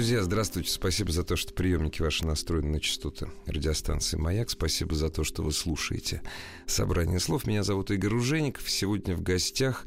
[0.00, 0.70] Друзья, здравствуйте.
[0.70, 4.48] Спасибо за то, что приемники ваши настроены на частоты радиостанции «Маяк».
[4.48, 6.22] Спасибо за то, что вы слушаете
[6.64, 7.46] собрание слов.
[7.46, 8.70] Меня зовут Игорь Ружеников.
[8.70, 9.84] Сегодня в гостях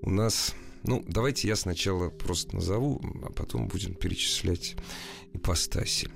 [0.00, 0.54] у нас...
[0.82, 4.76] Ну, давайте я сначала просто назову, а потом будем перечислять
[5.34, 6.08] ипостаси.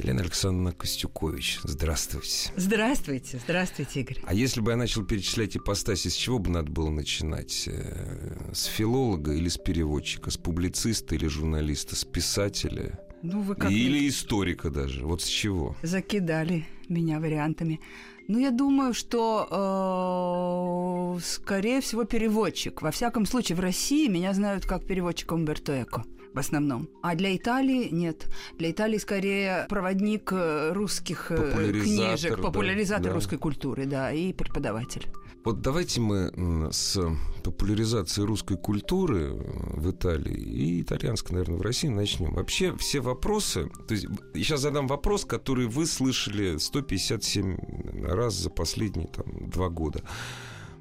[0.00, 2.52] Елена Александровна Костюкович, здравствуйте.
[2.56, 4.18] Здравствуйте, здравствуйте, Игорь.
[4.24, 7.64] А если бы я начал перечислять ипостаси, с чего бы надо было начинать?
[7.66, 10.30] Э, с филолога или с переводчика?
[10.30, 11.96] С публициста или журналиста?
[11.96, 13.00] С писателя?
[13.22, 15.04] Ну, вы как Или историка даже.
[15.04, 15.74] Вот с чего?
[15.82, 17.80] Закидали меня вариантами.
[18.28, 22.82] Ну, я думаю, что, э, скорее всего, переводчик.
[22.82, 26.04] Во всяком случае, в России меня знают как переводчика Умберто Эко
[26.38, 26.88] в основном.
[27.02, 28.28] А для Италии нет.
[28.58, 33.14] Для Италии скорее проводник э, русских э, Популяризатор, книжек, да, популяризатор да.
[33.14, 35.08] русской культуры, да, и преподаватель.
[35.44, 37.00] Вот давайте мы с
[37.42, 42.34] популяризации русской культуры в Италии и итальянской, наверное, в России начнем.
[42.34, 43.68] Вообще все вопросы...
[43.88, 50.04] То есть сейчас задам вопрос, который вы слышали 157 раз за последние там, два года.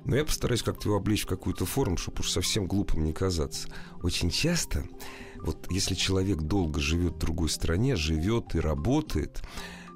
[0.07, 3.67] Но я постараюсь как-то его облечь в какую-то форму, чтобы уж совсем глупым не казаться.
[4.03, 4.85] Очень часто,
[5.47, 9.41] вот если человек долго живет в другой стране, живет и работает,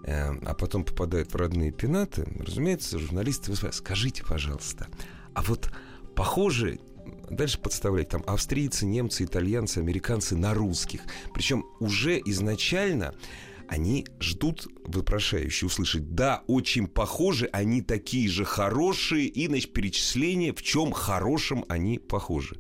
[0.06, 4.88] э, а потом попадает в родные пенаты, разумеется, журналисты спрашивают, скажите, пожалуйста,
[5.34, 5.70] а вот
[6.16, 6.80] похоже
[7.30, 11.02] дальше подставлять там австрийцы, немцы, итальянцы, американцы на русских.
[11.34, 13.14] Причем уже изначально
[13.68, 20.62] они ждут вопрошающие услышать, да, очень похожи, они такие же хорошие, и, значит, перечисление, в
[20.62, 22.58] чем хорошем они похожи.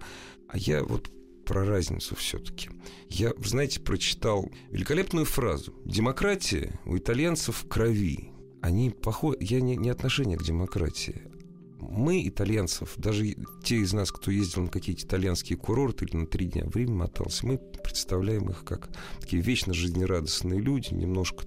[0.49, 1.09] А я вот
[1.51, 2.69] про разницу все-таки.
[3.09, 5.73] Я, знаете, прочитал великолепную фразу.
[5.83, 8.31] Демократия у итальянцев в крови.
[8.61, 9.35] Они похожи...
[9.41, 11.23] Я не, не отношение к демократии.
[11.77, 13.35] Мы, итальянцев, даже
[13.65, 17.45] те из нас, кто ездил на какие-то итальянские курорты или на три дня время мотался,
[17.45, 21.43] мы представляем их как такие вечно жизнерадостные люди, немножко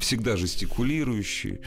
[0.00, 1.62] всегда жестикулирующие.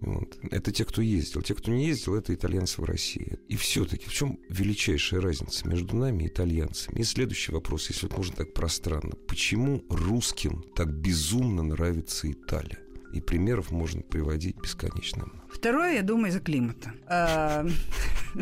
[0.00, 0.38] Вот.
[0.50, 1.42] Это те, кто ездил.
[1.42, 3.38] Те, кто не ездил, это итальянцы в России.
[3.48, 7.00] И все-таки в чем величайшая разница между нами и итальянцами?
[7.00, 9.16] И следующий вопрос, если можно так пространно.
[9.26, 12.78] Почему русским так безумно нравится Италия?
[13.12, 15.32] И примеров можно приводить бесконечно.
[15.50, 16.92] Второе, я думаю, из-за климата.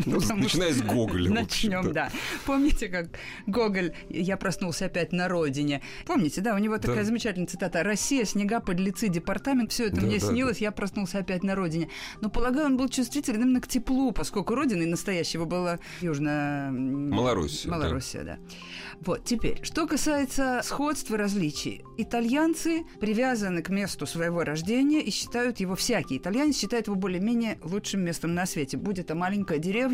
[0.04, 1.30] Ну, начиная с Гоголя.
[1.30, 2.10] Начнем, да.
[2.44, 3.08] Помните, как
[3.46, 5.82] Гоголь «Я проснулся опять на родине».
[6.06, 10.58] Помните, да, у него такая замечательная цитата «Россия, снега, подлецы, департамент, все это мне снилось,
[10.58, 11.88] я проснулся опять на родине».
[12.20, 16.70] Но, полагаю, он был чувствителен именно к теплу, поскольку родиной настоящего была Южная...
[16.70, 17.70] Малороссия.
[17.70, 18.38] Малороссия, да.
[19.00, 21.82] Вот, теперь, что касается сходств и различий.
[21.98, 28.00] Итальянцы привязаны к месту своего рождения и считают его, всякий итальянец считает его более-менее лучшим
[28.02, 28.76] местом на свете.
[28.76, 29.85] Будь это маленькая деревня,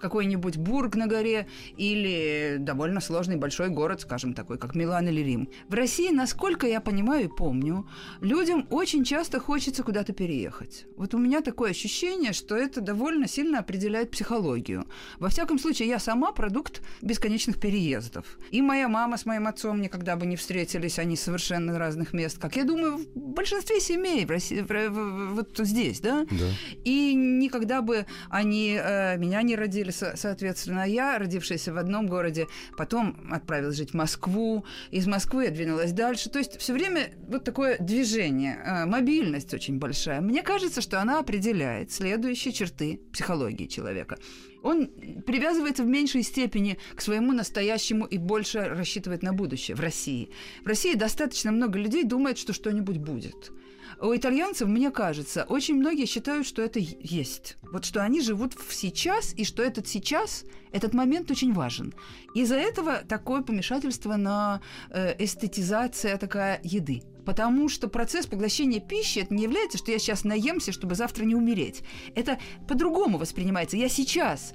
[0.00, 5.48] какой-нибудь бург на горе или довольно сложный большой город, скажем, такой, как Милан или Рим.
[5.68, 7.86] В России, насколько я понимаю и помню,
[8.20, 10.86] людям очень часто хочется куда-то переехать.
[10.96, 14.86] Вот у меня такое ощущение, что это довольно сильно определяет психологию.
[15.18, 18.38] Во всяком случае, я сама продукт бесконечных переездов.
[18.50, 22.56] И моя мама с моим отцом никогда бы не встретились, они совершенно разных мест, как
[22.56, 26.26] я думаю, в большинстве семей в России, в, в, в, вот здесь, да?
[26.30, 26.48] Да.
[26.84, 32.06] И никогда бы они э, меня не родили, со- соответственно, а я, родившаяся в одном
[32.06, 32.46] городе,
[32.76, 36.30] потом отправилась жить в Москву, из Москвы я двинулась дальше.
[36.30, 40.20] То есть все время вот такое движение, э, мобильность очень большая.
[40.20, 44.18] Мне кажется, что она определяет следующие черты психологии человека.
[44.62, 44.86] Он
[45.26, 50.30] привязывается в меньшей степени к своему настоящему и больше рассчитывает на будущее в России.
[50.64, 53.52] В России достаточно много людей думает, что что-нибудь будет.
[54.00, 57.56] У итальянцев, мне кажется, очень многие считают, что это есть.
[57.62, 61.94] Вот что они живут в сейчас, и что этот сейчас, этот момент очень важен.
[62.34, 64.60] Из-за этого такое помешательство на
[64.90, 67.02] э, эстетизация такая еды.
[67.24, 71.34] Потому что процесс поглощения пищи это не является, что я сейчас наемся, чтобы завтра не
[71.34, 71.82] умереть.
[72.14, 72.38] Это
[72.68, 73.76] по-другому воспринимается.
[73.76, 74.52] Я сейчас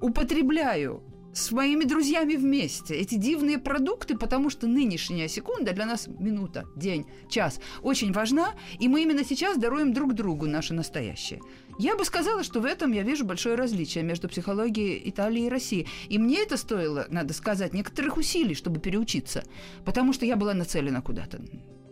[0.00, 1.02] употребляю
[1.32, 7.06] с моими друзьями вместе эти дивные продукты, потому что нынешняя секунда для нас минута, день,
[7.28, 11.40] час очень важна, и мы именно сейчас даруем друг другу наше настоящее.
[11.78, 15.88] Я бы сказала, что в этом я вижу большое различие между психологией Италии и России.
[16.08, 19.44] И мне это стоило, надо сказать, некоторых усилий, чтобы переучиться,
[19.84, 21.40] потому что я была нацелена куда-то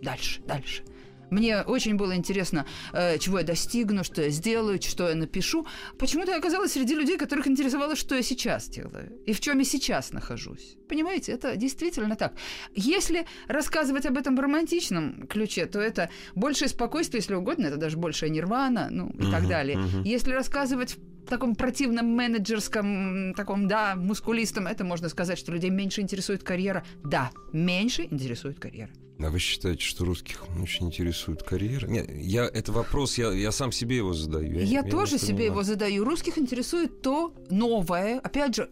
[0.02, 0.82] дальше, дальше.
[1.30, 5.66] Мне очень было интересно, э, чего я достигну, что я сделаю, что я напишу.
[5.98, 9.64] Почему-то я оказалась среди людей, которых интересовало, что я сейчас делаю и в чем я
[9.64, 10.76] сейчас нахожусь.
[10.88, 12.34] Понимаете, это действительно так.
[12.74, 17.96] Если рассказывать об этом в романтичном ключе, то это большее спокойствие, если угодно, это даже
[17.96, 19.76] большая нирвана, ну и uh-huh, так далее.
[19.76, 20.02] Uh-huh.
[20.04, 26.00] Если рассказывать в таком противном менеджерском, таком, да, мускулистом, это можно сказать, что людей меньше
[26.00, 26.84] интересует карьера.
[27.04, 28.90] Да, меньше интересует карьера.
[29.22, 31.87] А вы считаете, что русских очень интересует карьера?
[31.87, 34.52] Нет, я, это вопрос, я, я сам себе его задаю.
[34.52, 36.05] Я, я, я тоже себе его задаю.
[36.05, 38.70] Русских интересует то новое, опять же,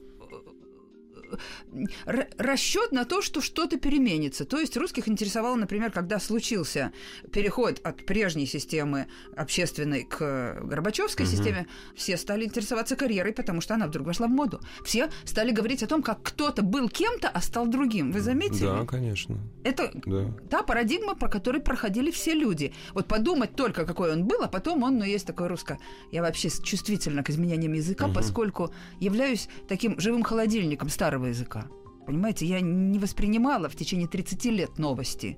[2.05, 4.45] расчет на то, что что-то переменится.
[4.45, 6.93] То есть русских интересовало, например, когда случился
[7.33, 11.33] переход от прежней системы общественной к Горбачевской угу.
[11.33, 14.61] системе, все стали интересоваться карьерой, потому что она вдруг вошла в моду.
[14.85, 18.13] Все стали говорить о том, как кто-то был кем-то, а стал другим.
[18.13, 18.67] Вы заметили?
[18.67, 19.39] Да, конечно.
[19.65, 20.33] Это да.
[20.51, 22.73] та парадигма, по которой проходили все люди.
[22.95, 25.79] Вот подумать только, какой он был, а потом он, ну, есть такое русское.
[26.11, 28.15] Я вообще чувствительна к изменениям языка, угу.
[28.15, 31.67] поскольку являюсь таким живым холодильником старого старого языка.
[32.07, 35.37] Понимаете, я не воспринимала в течение 30 лет новости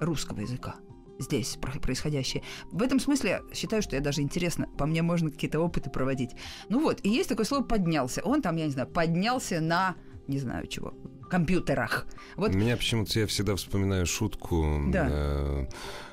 [0.00, 0.76] русского языка
[1.18, 2.42] здесь происходящее.
[2.72, 6.30] В этом смысле считаю, что я даже интересно, по мне можно какие-то опыты проводить.
[6.70, 8.22] Ну вот, и есть такое слово «поднялся».
[8.24, 9.96] Он там, я не знаю, поднялся на,
[10.28, 10.94] не знаю чего,
[11.28, 12.06] компьютерах.
[12.36, 12.54] Вот.
[12.54, 15.08] Меня почему-то я всегда вспоминаю шутку да.
[15.10, 15.66] э,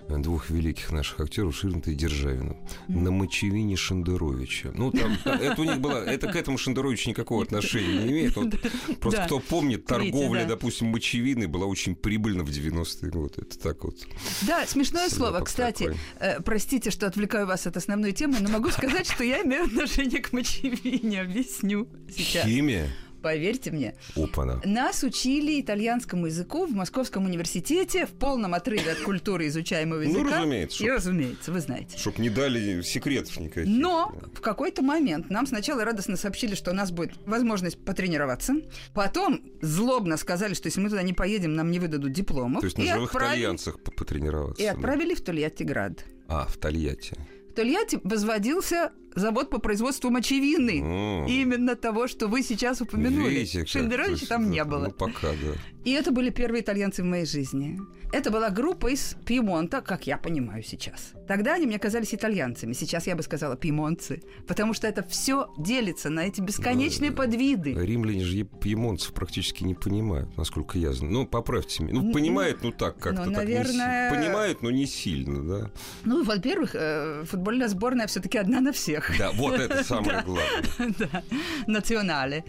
[0.08, 3.00] двух великих наших актеров Ширнта и Державина mm-hmm.
[3.00, 4.72] на мочевине Шендеровича.
[4.74, 8.36] Ну, там, это у них было, это к этому Шендеровичу никакого отношения не имеет.
[8.36, 8.54] Вот,
[9.00, 13.42] просто кто помнит, торговля, допустим, мочевиной была очень прибыльна в 90-е годы.
[13.42, 13.96] Это так вот.
[14.44, 15.42] Да, смешное слово.
[15.42, 19.66] Кстати, э, простите, что отвлекаю вас от основной темы, но могу сказать, что я имею
[19.66, 21.22] отношение к мочевине.
[21.22, 22.46] Объясню сейчас.
[22.46, 22.90] Химия?
[23.22, 23.96] Поверьте мне.
[24.16, 24.62] Опана.
[24.66, 30.24] Нас учили итальянскому языку в Московском университете в полном отрыве от культуры изучаемого ну, языка.
[30.24, 30.84] Ну, разумеется.
[30.84, 31.98] И разумеется, вы знаете.
[31.98, 33.70] Чтоб не дали секретов никаких.
[33.70, 38.56] Но в какой-то момент нам сначала радостно сообщили, что у нас будет возможность потренироваться.
[38.94, 42.62] Потом злобно сказали, что если мы туда не поедем, нам не выдадут дипломов.
[42.62, 43.42] То есть на живых отправили...
[43.42, 44.64] итальянцах потренироваться.
[44.64, 45.22] И отправили да.
[45.22, 46.06] в Тольятти-Град.
[46.28, 47.16] А, в Тольятти.
[47.50, 50.82] В Тольятти возводился завод по производству мочевины.
[50.84, 51.26] О.
[51.28, 53.30] Именно того, что вы сейчас упомянули.
[53.30, 54.86] Видите, Шендеровича там не было.
[54.86, 55.54] Ну, пока, да.
[55.88, 57.80] И это были первые итальянцы в моей жизни.
[58.12, 61.14] Это была группа из Пьемонта, как я понимаю сейчас.
[61.28, 62.74] Тогда они мне казались итальянцами.
[62.74, 64.22] Сейчас я бы сказала пьемонцы.
[64.48, 67.74] Потому что это все делится на эти бесконечные да, подвиды.
[67.74, 71.14] Римляне же пьемонцев практически не понимают, насколько я знаю.
[71.14, 72.02] Ну, поправьте меня.
[72.02, 73.26] Ну, понимают, ну так как-то.
[73.26, 74.10] Ну, наверное...
[74.10, 75.72] Так понимают, но не сильно, да.
[76.06, 79.07] Ну, во-первых, э, футбольная сборная все-таки одна на всех.
[79.18, 80.64] Да, вот это самое главное.
[80.98, 81.24] Да,
[81.68, 82.44] национале.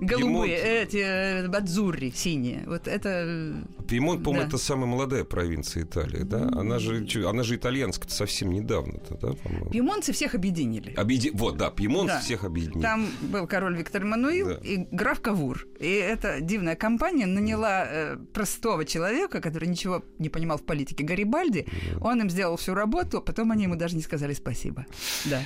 [0.00, 2.62] Голубые, эти э, бадзурри, синие.
[2.66, 3.08] Вот это...
[3.08, 3.54] Э,
[3.88, 6.48] Пьемонт, по-моему, это самая молодая провинция Италии, да?
[6.52, 9.70] Она же, она же итальянская совсем недавно-то, да, по-моему?
[9.70, 10.94] Пьемонцы всех объединили.
[10.94, 11.30] Объеди...
[11.32, 12.82] Вот, да, Пьемонт всех объединил.
[12.82, 15.66] Там был король Виктор Эммануил и граф Кавур.
[15.78, 21.66] И эта дивная компания наняла э, простого человека, который ничего не понимал в политике, Гарибальди.
[22.00, 24.86] Он им сделал всю работу, а потом они ему даже не сказали спасибо.
[25.26, 25.42] Да.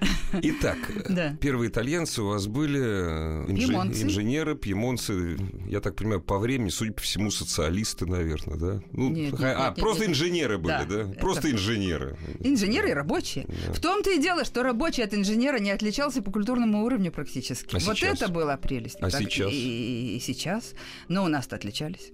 [0.42, 1.36] Итак, да.
[1.40, 3.68] первые итальянцы у вас были э, инж...
[4.02, 5.36] инженеры, пьемонцы,
[5.66, 8.82] я так понимаю, по времени, судя по всему, социалисты, наверное, да?
[8.92, 10.84] Ну, нет, нет, а, нет, просто нет, инженеры были, да?
[10.84, 11.00] да?
[11.02, 11.20] Это...
[11.20, 12.16] Просто инженеры.
[12.40, 13.46] Инженеры и рабочие.
[13.66, 13.72] Да.
[13.72, 17.76] В том-то и дело, что рабочий от инженера не отличался по культурному уровню практически.
[17.76, 18.22] А вот сейчас?
[18.22, 18.96] это была прелесть.
[19.00, 19.52] А так, сейчас?
[19.52, 20.74] И, и, и сейчас.
[21.08, 22.12] Но у нас-то отличались.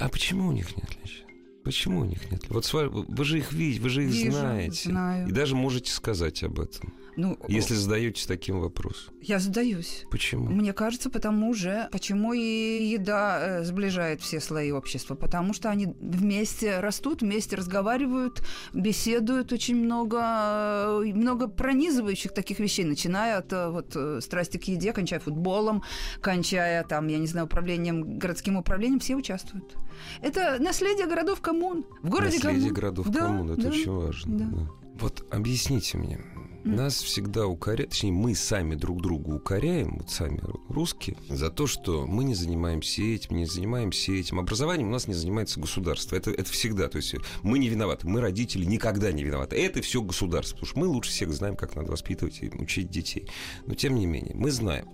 [0.00, 1.24] А почему у них не отличались?
[1.64, 2.42] Почему у них нет?
[2.50, 4.90] Вот вы же их видите, вы же их Вижу, знаете.
[4.90, 5.28] Знаю.
[5.28, 6.92] И даже можете сказать об этом.
[7.16, 9.14] Ну, Если задаетесь таким вопросом.
[9.20, 10.04] Я задаюсь.
[10.10, 10.48] Почему?
[10.48, 15.14] Мне кажется, потому же, почему и еда э, сближает все слои общества.
[15.14, 18.42] Потому что они вместе растут, вместе разговаривают,
[18.72, 24.92] беседуют очень много, э, много пронизывающих таких вещей, начиная от э, вот, страсти к еде,
[24.92, 25.82] кончая футболом,
[26.20, 29.76] кончая там, я не знаю, управлением, городским управлением, все участвуют.
[30.20, 31.84] Это наследие городов коммун.
[32.02, 32.74] В городе наследие коммун.
[32.74, 34.38] городов да, коммун, это да, очень важно.
[34.38, 34.44] Да.
[34.44, 34.68] Да.
[35.00, 36.20] Вот объясните мне,
[36.64, 42.06] нас всегда укоряют, точнее, мы сами друг другу укоряем, вот сами русские, за то, что
[42.06, 44.40] мы не занимаемся этим, не занимаемся этим.
[44.40, 46.16] Образованием у нас не занимается государство.
[46.16, 46.88] Это, это всегда.
[46.88, 48.08] То есть мы не виноваты.
[48.08, 49.56] Мы, родители, никогда не виноваты.
[49.56, 50.56] Это все государство.
[50.56, 53.28] Потому что мы лучше всех знаем, как надо воспитывать и учить детей.
[53.66, 54.88] Но тем не менее, мы знаем.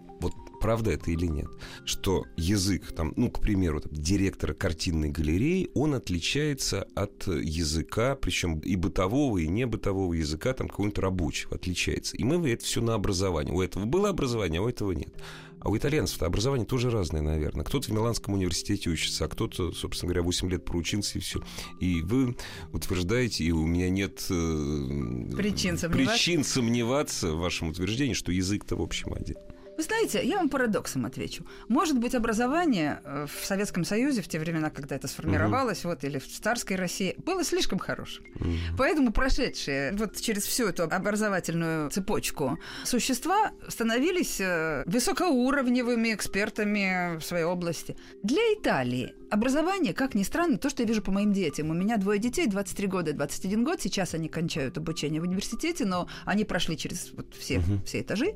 [0.60, 1.48] Правда это или нет,
[1.84, 8.58] что язык, там, ну, к примеру, там, директора картинной галереи, он отличается от языка, причем
[8.58, 12.16] и бытового, и не бытового языка, там, какого-нибудь рабочего отличается.
[12.16, 13.54] И мы это все на образование.
[13.54, 15.14] У этого было образование, а у этого нет.
[15.60, 17.64] А у итальянцев образование тоже разное, наверное.
[17.64, 21.42] Кто-то в Миланском университете учится, а кто-то, собственно говоря, 8 лет проучился и все.
[21.80, 22.36] И вы
[22.72, 25.88] утверждаете, и у меня нет э, причин, сомневаться.
[25.90, 29.36] причин сомневаться в вашем утверждении, что язык-то в общем один.
[29.76, 31.44] Вы знаете, я вам парадоксом отвечу.
[31.68, 35.90] Может быть, образование э, в Советском Союзе в те времена, когда это сформировалось, угу.
[35.90, 38.24] вот, или в царской России, было слишком хорошим.
[38.36, 38.76] Угу.
[38.76, 47.44] Поэтому прошедшие вот через всю эту образовательную цепочку существа становились э, высокоуровневыми экспертами в своей
[47.44, 47.96] области.
[48.22, 51.70] Для Италии образование, как ни странно, то, что я вижу по моим детям.
[51.70, 53.80] У меня двое детей, 23 года и 21 год.
[53.80, 57.84] Сейчас они кончают обучение в университете, но они прошли через вот все, uh-huh.
[57.84, 58.34] все этажи.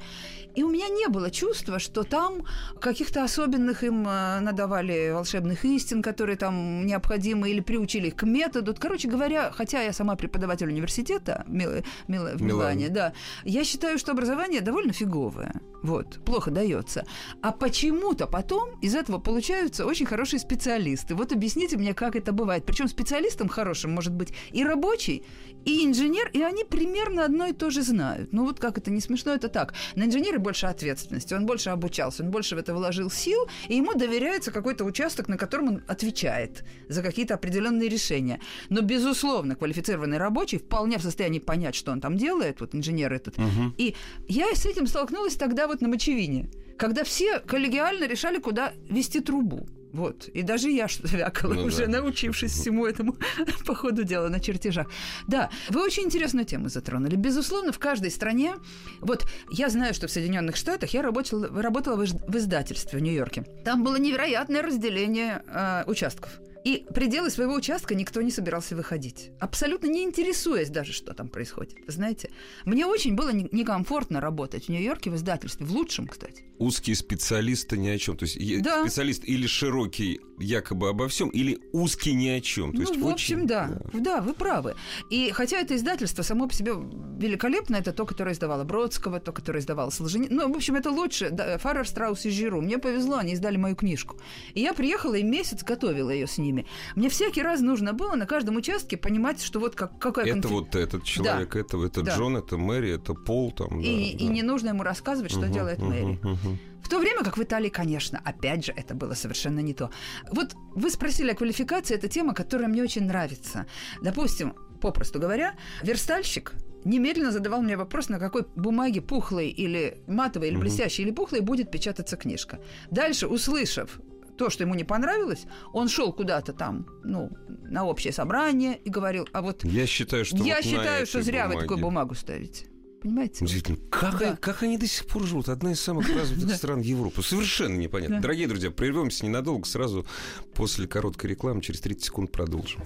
[0.54, 2.44] И у меня не было чувства, что там
[2.80, 8.74] каких-то особенных им э, надавали волшебных истин, которые там необходимы, или приучили их к методу.
[8.78, 11.70] Короче говоря, хотя я сама преподаватель университета Мил,
[12.08, 13.12] Мил, в Милане, да,
[13.44, 15.60] я считаю, что образование довольно фиговое.
[15.82, 17.04] Вот, плохо дается.
[17.42, 21.14] А почему-то потом из этого получаются очень хорошие специалисты.
[21.14, 22.64] Вот объясните мне, как это бывает.
[22.64, 25.24] Причем специалистом хорошим может быть и рабочий,
[25.66, 28.32] и инженер, и они примерно одно и то же знают.
[28.32, 29.74] Ну вот как это не смешно, это так.
[29.94, 33.94] На инженера больше ответственности, он больше обучался, он больше в это вложил сил, и ему
[33.94, 38.40] доверяется какой-то участок, на котором он отвечает за какие-то определенные решения.
[38.68, 43.38] Но, безусловно, квалифицированный рабочий вполне в состоянии понять, что он там делает, вот инженер этот.
[43.38, 43.74] Угу.
[43.78, 43.94] И
[44.28, 49.66] я с этим столкнулась тогда вот на мочевине, когда все коллегиально решали, куда вести трубу.
[49.94, 50.26] Вот.
[50.26, 52.00] И даже я что-то вякала, ну, уже да.
[52.00, 53.16] научившись всему этому
[53.66, 54.90] по ходу дела на чертежах.
[55.28, 57.14] Да, вы очень интересную тему затронули.
[57.14, 58.56] Безусловно, в каждой стране...
[59.00, 63.44] Вот я знаю, что в Соединенных Штатах я работала, работала в издательстве в Нью-Йорке.
[63.64, 66.40] Там было невероятное разделение э, участков.
[66.64, 69.30] И пределы своего участка никто не собирался выходить.
[69.38, 71.76] Абсолютно не интересуясь даже, что там происходит.
[71.86, 72.30] знаете,
[72.64, 76.44] мне очень было некомфортно работать в Нью-Йорке в издательстве, в лучшем, кстати.
[76.58, 78.16] Узкие специалисты ни о чем.
[78.16, 78.82] То есть да.
[78.82, 82.72] специалист или широкий якобы обо всем, или узкий ни о чем.
[82.72, 83.12] То ну, есть в очень...
[83.12, 83.68] общем, да.
[83.92, 84.00] да.
[84.00, 84.74] Да, вы правы.
[85.10, 86.72] И хотя это издательство само по себе
[87.18, 90.44] великолепно, это то, которое издавало Бродского, то, которое издавало Солженицына.
[90.44, 91.28] Ну, в общем, это лучше.
[91.30, 92.62] Да, Фаррер, Страус и Жиру.
[92.62, 94.18] Мне повезло, они издали мою книжку.
[94.54, 96.66] И я приехала и месяц готовила ее с ними ними.
[96.94, 100.26] Мне всякий раз нужно было на каждом участке понимать, что вот как, какая...
[100.26, 100.50] Это конф...
[100.50, 101.60] вот этот человек, да.
[101.60, 102.16] это, это да.
[102.16, 103.52] Джон, это Мэри, это Пол.
[103.52, 104.32] Там, и, да, и да.
[104.32, 106.18] не нужно ему рассказывать, что угу, делает угу, Мэри.
[106.22, 106.58] Угу.
[106.82, 109.90] В то время как в Италии, конечно, опять же, это было совершенно не то.
[110.30, 113.66] Вот вы спросили о квалификации, это тема, которая мне очень нравится.
[114.02, 116.52] Допустим, попросту говоря, верстальщик
[116.84, 121.70] немедленно задавал мне вопрос, на какой бумаге пухлой или матовой, или блестящей, или пухлой будет
[121.70, 122.60] печататься книжка.
[122.90, 123.98] Дальше, услышав
[124.36, 129.28] то, что ему не понравилось, он шел куда-то там, ну, на общее собрание и говорил,
[129.32, 129.64] а вот...
[129.64, 131.56] Я считаю, что Я вот считаю, что зря бумаге.
[131.56, 132.66] вы такую бумагу ставите.
[133.04, 133.44] Понимаете?
[133.44, 133.78] Удивительно.
[133.90, 134.36] Как, да.
[134.36, 135.50] как они до сих пор живут?
[135.50, 137.22] Одна из самых развитых стран Европы.
[137.22, 138.20] Совершенно непонятно.
[138.20, 139.66] Дорогие друзья, прервемся ненадолго.
[139.66, 140.06] Сразу
[140.54, 142.80] после короткой рекламы, через 30 секунд продолжим.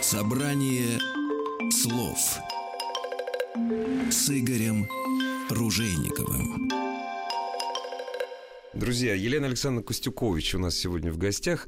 [0.00, 1.00] Собрание
[1.72, 2.38] слов
[4.10, 4.88] с Игорем
[5.50, 6.87] Ружейниковым.
[8.74, 11.66] Друзья, Елена Александровна Костюкович у нас сегодня в гостях.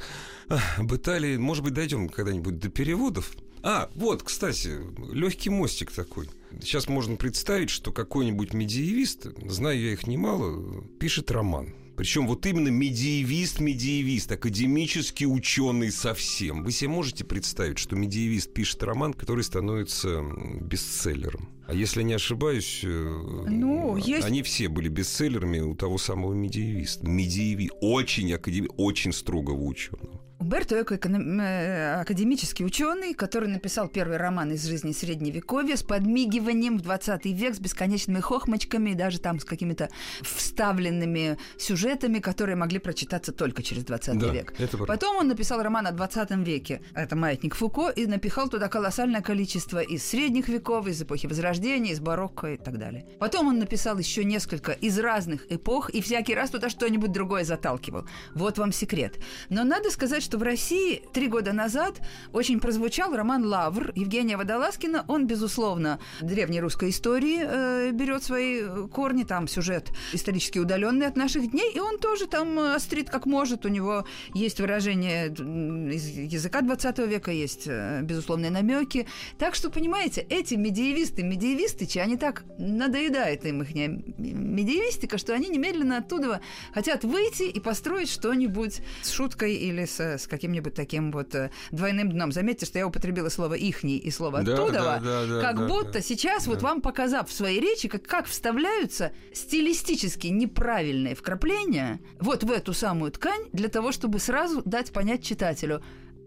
[0.76, 0.92] Об
[1.38, 3.32] может быть, дойдем когда-нибудь до переводов.
[3.62, 4.78] А, вот, кстати,
[5.12, 6.28] легкий мостик такой.
[6.60, 11.74] Сейчас можно представить, что какой-нибудь медиевист, знаю я их немало, пишет роман.
[12.00, 16.64] Причем вот именно медиевист-медиевист, академический ученый совсем.
[16.64, 20.22] Вы себе можете представить, что медиевист пишет роман, который становится
[20.62, 21.50] бестселлером?
[21.66, 24.24] А если не ошибаюсь, э, ну, есть...
[24.24, 27.06] они все были бестселлерами у того самого медиевиста.
[27.06, 28.70] Медиеви, очень, академи...
[28.78, 30.19] очень строгого ученого.
[30.40, 36.80] Умберто Эко э, академический ученый, который написал первый роман из жизни Средневековья с подмигиванием в
[36.80, 39.90] 20 век, с бесконечными хохмочками, даже там с какими-то
[40.22, 44.54] вставленными сюжетами, которые могли прочитаться только через 20 да, век.
[44.86, 49.80] Потом он написал роман о 20 веке, это «Маятник Фуко», и напихал туда колоссальное количество
[49.80, 53.06] из средних веков, из эпохи Возрождения, из барокко и так далее.
[53.18, 58.06] Потом он написал еще несколько из разных эпох, и всякий раз туда что-нибудь другое заталкивал.
[58.34, 59.18] Вот вам секрет.
[59.50, 62.00] Но надо сказать, что в России три года назад
[62.32, 65.04] очень прозвучал роман «Лавр» Евгения Водолазкина.
[65.08, 69.24] Он, безусловно, древней русской истории э, берет свои корни.
[69.24, 71.72] Там сюжет исторически удаленный от наших дней.
[71.74, 73.66] И он тоже там острит как может.
[73.66, 79.06] У него есть выражение из языка 20 века, есть э, безусловные намеки.
[79.38, 85.98] Так что, понимаете, эти медиевисты, медиевистычи, они так надоедает им их медиевистика, что они немедленно
[85.98, 86.40] оттуда
[86.72, 92.10] хотят выйти и построить что-нибудь с шуткой или с, с каким-нибудь таким вот э, двойным
[92.10, 92.32] дном.
[92.32, 95.66] Заметьте, что я употребила слово «ихний» и слово да, «оттуда», да, да, да, как да,
[95.66, 96.50] будто да, сейчас, да.
[96.50, 102.72] вот вам показав в своей речи, как, как вставляются стилистически неправильные вкрапления вот в эту
[102.72, 105.82] самую ткань для того, чтобы сразу дать понять читателю,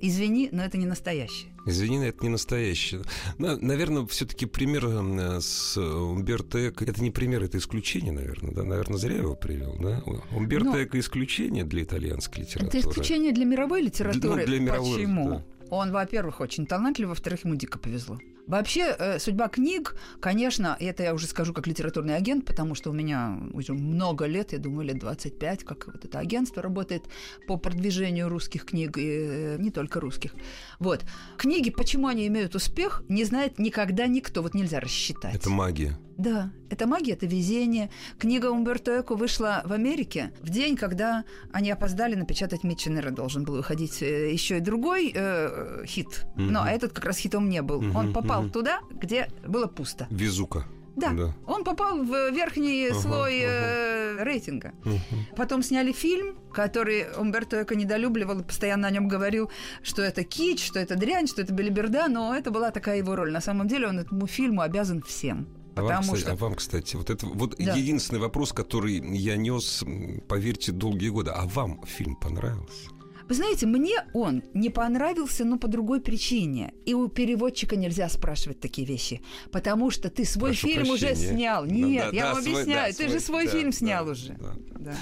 [0.08, 1.52] извини, но это не настоящее.
[1.66, 3.02] Извини, но это не настоящее.
[3.38, 6.84] Наверное, все-таки пример э, с Умберто Эко...
[6.84, 8.54] Это не пример, это исключение, наверное.
[8.54, 8.64] Да?
[8.64, 9.78] Наверное, зря его привел.
[9.80, 10.04] Да?
[10.36, 12.68] Умберто Ну, Эко исключение для итальянской литературы.
[12.68, 14.42] Это исключение для мировой литературы.
[14.42, 15.30] Ну, для мировой, Почему?
[15.30, 15.46] да.
[15.70, 18.20] Он, во-первых, очень талантлив, во-вторых, ему дико повезло.
[18.48, 22.94] Вообще, э, судьба книг, конечно, это я уже скажу как литературный агент, потому что у
[22.94, 27.04] меня уже много лет, я думаю, лет 25, как вот это агентство работает
[27.48, 30.36] по продвижению русских книг, и э, не только русских.
[30.80, 31.06] Вот.
[31.38, 34.42] Книги, почему они имеют успех, не знает никогда никто.
[34.42, 35.36] Вот нельзя рассчитать.
[35.36, 35.98] Это магия.
[36.18, 37.90] Да, это магия, это везение.
[38.20, 43.10] Книга Умберто Эко вышла в Америке в день, когда они опоздали напечатать Митченера.
[43.12, 46.26] Должен был выходить э, еще и другой э, хит.
[46.36, 46.70] Но Мгм.
[46.70, 47.80] этот как раз хитом не был.
[47.80, 48.52] Он Мгм, попал мгм.
[48.52, 50.08] туда, где было пусто.
[50.12, 50.66] Везука.
[50.96, 51.34] Да, Да.
[51.48, 54.74] он попал в верхний Ага, слой э, рейтинга.
[54.86, 55.00] Мгм.
[55.36, 59.50] Потом сняли фильм, который Умберто Эко недолюбливал и постоянно о нем говорил,
[59.82, 63.32] что это кич, что это дрянь, что это белиберда, но это была такая его роль.
[63.32, 65.48] На самом деле он этому фильму обязан всем.
[65.76, 66.32] А вам, Потому кстати, что...
[66.32, 67.74] а вам, кстати, вот это вот Да.
[67.76, 69.84] единственный вопрос, который я нес,
[70.28, 71.32] поверьте, долгие годы.
[71.32, 72.90] А вам фильм понравился?
[73.30, 76.74] Вы знаете, мне он не понравился, но по другой причине.
[76.86, 79.22] И у переводчика нельзя спрашивать такие вещи.
[79.52, 81.30] Потому что ты свой Прошу фильм уже прощения.
[81.30, 81.66] снял.
[81.66, 82.92] Да, Нет, да, я да, вам свой- объясняю.
[82.94, 84.34] да, ты же свой да, фильм да, снял уже.
[84.34, 84.54] да.
[84.80, 84.96] Да.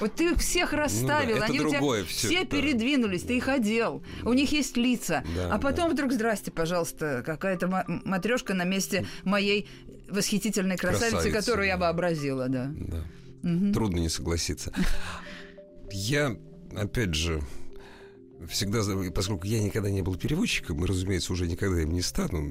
[0.00, 2.46] Вот ты их всех расставил, это они у тебя всё, все да.
[2.46, 5.22] передвинулись, ты их одел, у них есть лица.
[5.36, 5.92] Да, а потом да.
[5.94, 9.68] вдруг, здрасте, пожалуйста, какая-то матрешка на месте моей
[10.08, 11.82] восхитительной красавицы, Красавицы, которую я да.
[11.86, 12.70] вообразила, да.
[12.74, 13.04] Да.
[13.42, 13.72] Мгм.
[13.74, 14.72] Трудно не согласиться.
[15.92, 16.36] Я,
[16.74, 17.42] опять же,
[18.48, 18.80] всегда,
[19.12, 22.48] поскольку я никогда не был переводчиком, и, разумеется, уже никогда им не стану,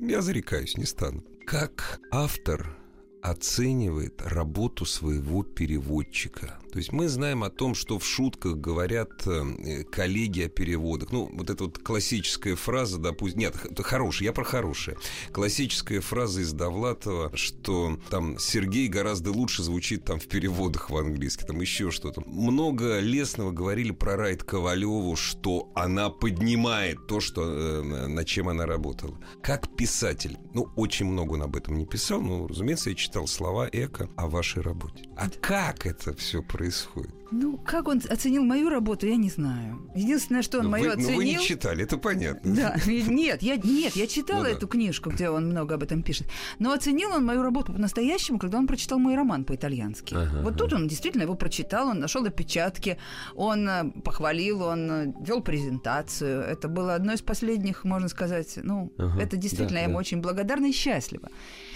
[0.00, 1.24] я зарекаюсь, не стану.
[1.46, 2.76] Как автор
[3.24, 6.58] оценивает работу своего переводчика.
[6.70, 11.10] То есть мы знаем о том, что в шутках говорят э, коллеги о переводах.
[11.10, 13.40] Ну, вот эта вот классическая фраза, допустим...
[13.40, 14.98] Нет, это хорошая, я про хорошее.
[15.32, 21.46] Классическая фраза из Довлатова, что там Сергей гораздо лучше звучит там в переводах в английский,
[21.46, 22.22] там еще что-то.
[22.26, 28.66] Много лестного говорили про Райт Ковалеву, что она поднимает то, что, э, над чем она
[28.66, 29.16] работала.
[29.42, 33.68] Как писатель, ну, очень много он об этом не писал, но, разумеется, я читал слова
[33.72, 35.04] Эко о вашей работе.
[35.16, 37.14] А как это все происходит?
[37.30, 39.90] Ну, как он оценил мою работу, я не знаю.
[39.96, 41.16] Единственное, что он Ну, мою вы, ну, оценил...
[41.16, 42.54] вы не читали, это понятно.
[42.54, 44.50] Да, нет, я, нет, я читала Ну да.
[44.50, 46.28] эту книжку, где он много об этом пишет.
[46.58, 50.14] Но оценил он мою работу по-настоящему, когда он прочитал мой роман по-итальянски.
[50.14, 52.98] Ага, вот тут он действительно его прочитал, он нашел опечатки,
[53.34, 56.40] он э, похвалил, он э, вел презентацию.
[56.42, 60.00] Это было одно из последних, можно сказать, ну, Ага, это действительно да, я ему да.
[60.00, 61.28] очень благодарна и счастлива.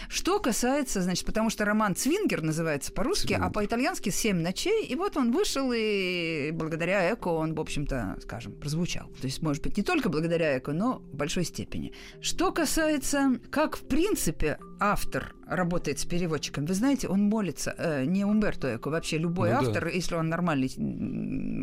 [0.08, 3.52] Что касается, значит, потому что роман «Цвингер» называется по-русски, а «Цвингер».
[3.52, 9.08] по-итальянски «Семь ночей», и вот он вышел, и благодаря Эко он, в общем-то, скажем, прозвучал.
[9.20, 11.92] То есть, может быть, не только благодаря Эко, но в большой степени.
[12.20, 18.24] Что касается, как, в принципе, автор работает с переводчиком, вы знаете, он молится, э, не
[18.24, 19.68] Умберто Эко, вообще любой Ну да.
[19.68, 20.70] автор, если он нормальный,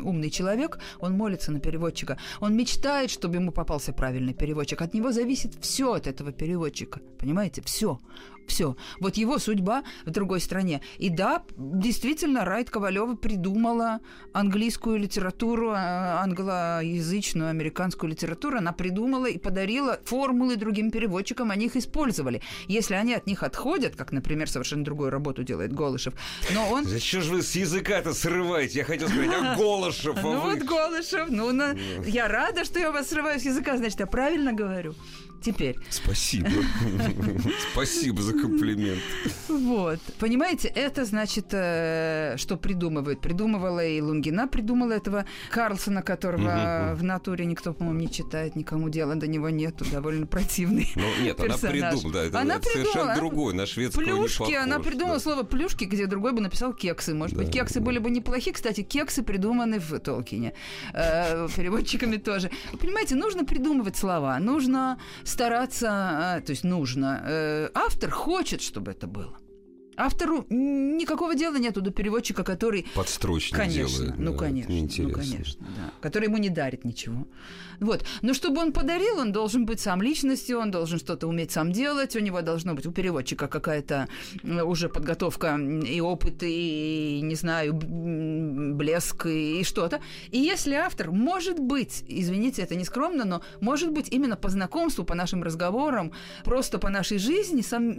[0.03, 2.17] умный человек, он молится на переводчика.
[2.39, 4.81] Он мечтает, чтобы ему попался правильный переводчик.
[4.81, 6.99] От него зависит все от этого переводчика.
[7.19, 7.61] Понимаете?
[7.61, 7.99] Все.
[8.47, 8.75] Все.
[8.99, 10.81] Вот его судьба в другой стране.
[10.97, 13.99] И да, действительно, Райт Ковалева придумала
[14.33, 18.57] английскую литературу, а, англоязычную американскую литературу.
[18.57, 22.41] Она придумала и подарила формулы другим переводчикам, они их использовали.
[22.67, 26.13] Если они от них отходят, как, например, совершенно другую работу делает Голышев,
[26.53, 28.79] но он Зачем же вы с языка-то срываете?
[28.79, 30.55] Я хотел сказать, а Голышев, а ну вы...
[30.55, 31.51] вот Голышев, ну
[32.05, 34.95] я рада, что я вас срываю с языка, значит, я правильно говорю.
[35.45, 35.75] Теперь.
[35.91, 36.49] Спасибо.
[37.71, 38.99] Спасибо за комплимент.
[39.47, 39.99] Вот.
[40.17, 43.21] Понимаете, это значит, э, что придумывают.
[43.21, 49.13] Придумывала и Лунгина, придумала этого Карлсона, которого в натуре никто, по-моему, не читает, никому дела
[49.13, 54.53] до него нету, довольно противный Ну, нет, она придумала, Она совершенно другой, на шведского Плюшки,
[54.53, 57.13] она придумала слово плюшки, где другой бы написал кексы.
[57.13, 58.51] Может быть, кексы были бы неплохи.
[58.51, 60.53] Кстати, кексы придуманы в Толкине.
[60.93, 62.49] Э, переводчиками тоже.
[62.79, 64.97] Понимаете, нужно придумывать слова, нужно
[65.35, 67.21] стараться, э, то есть нужно.
[67.25, 69.37] Э, автор хочет, чтобы это было.
[69.97, 74.19] Автору никакого дела нету до переводчика, который Подстрочник Конечно, делает.
[74.19, 75.91] ну да, конечно, ну конечно, да.
[76.01, 77.25] Который ему не дарит ничего.
[77.79, 78.05] Вот.
[78.21, 82.15] Но чтобы он подарил, он должен быть сам личностью, он должен что-то уметь сам делать,
[82.15, 84.07] у него должно быть у переводчика какая-то
[84.43, 90.01] уже подготовка и опыт, и, не знаю, блеск, и, что-то.
[90.31, 95.03] И если автор, может быть, извините, это не скромно, но может быть именно по знакомству,
[95.03, 96.11] по нашим разговорам,
[96.43, 97.91] просто по нашей жизни, сам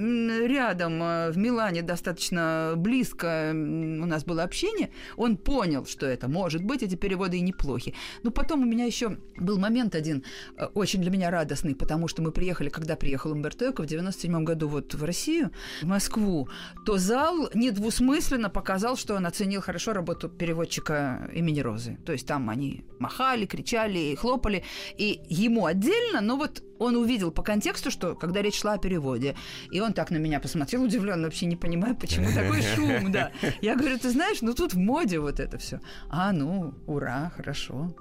[0.47, 6.63] рядом э, в Милане достаточно близко у нас было общение, он понял, что это может
[6.63, 7.95] быть, эти переводы и неплохи.
[8.23, 10.25] Но потом у меня еще был момент один
[10.57, 14.45] э, очень для меня радостный, потому что мы приехали, когда приехал Умберто Эко в 97
[14.45, 15.51] году вот в Россию,
[15.83, 16.49] в Москву,
[16.85, 21.99] то зал недвусмысленно показал, что он оценил хорошо работу переводчика имени Розы.
[22.05, 24.65] То есть там они махали, кричали, хлопали,
[24.99, 29.37] и ему отдельно, но вот он увидел по контексту, что когда речь шла о переводе,
[29.71, 33.33] и он так на меня посмотрел удивленно, вообще не понимаю, почему такой шум, да.
[33.61, 35.81] Я говорю, ты знаешь, ну тут в моде вот это все.
[36.09, 37.95] А, ну, ура, хорошо.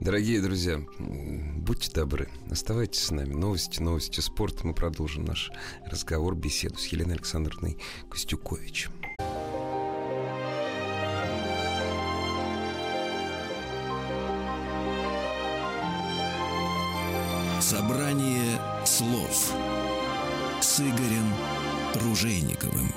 [0.00, 3.32] Дорогие друзья, будьте добры, оставайтесь с нами.
[3.32, 4.66] Новости, новости спорта.
[4.66, 5.50] Мы продолжим наш
[5.86, 7.78] разговор, беседу с Еленой Александровной
[8.10, 8.90] Костюкович.
[17.68, 19.52] Собрание слов
[20.60, 21.34] с Игорем
[21.96, 22.92] Ружейниковым.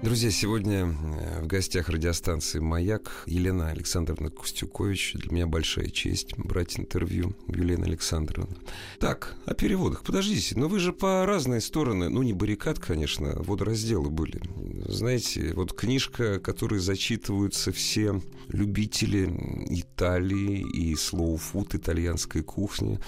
[0.00, 5.14] Друзья, сегодня э, в гостях радиостанции «Маяк» Елена Александровна Костюкович.
[5.14, 8.54] Для меня большая честь брать интервью у Елены Александровны.
[9.00, 10.04] Так, о переводах.
[10.04, 14.40] Подождите, но вы же по разные стороны, ну, не баррикад, конечно, водоразделы были.
[14.86, 19.24] Знаете, вот книжка, которой зачитываются все любители
[19.68, 23.00] Италии и слоу-фуд, итальянской кухни,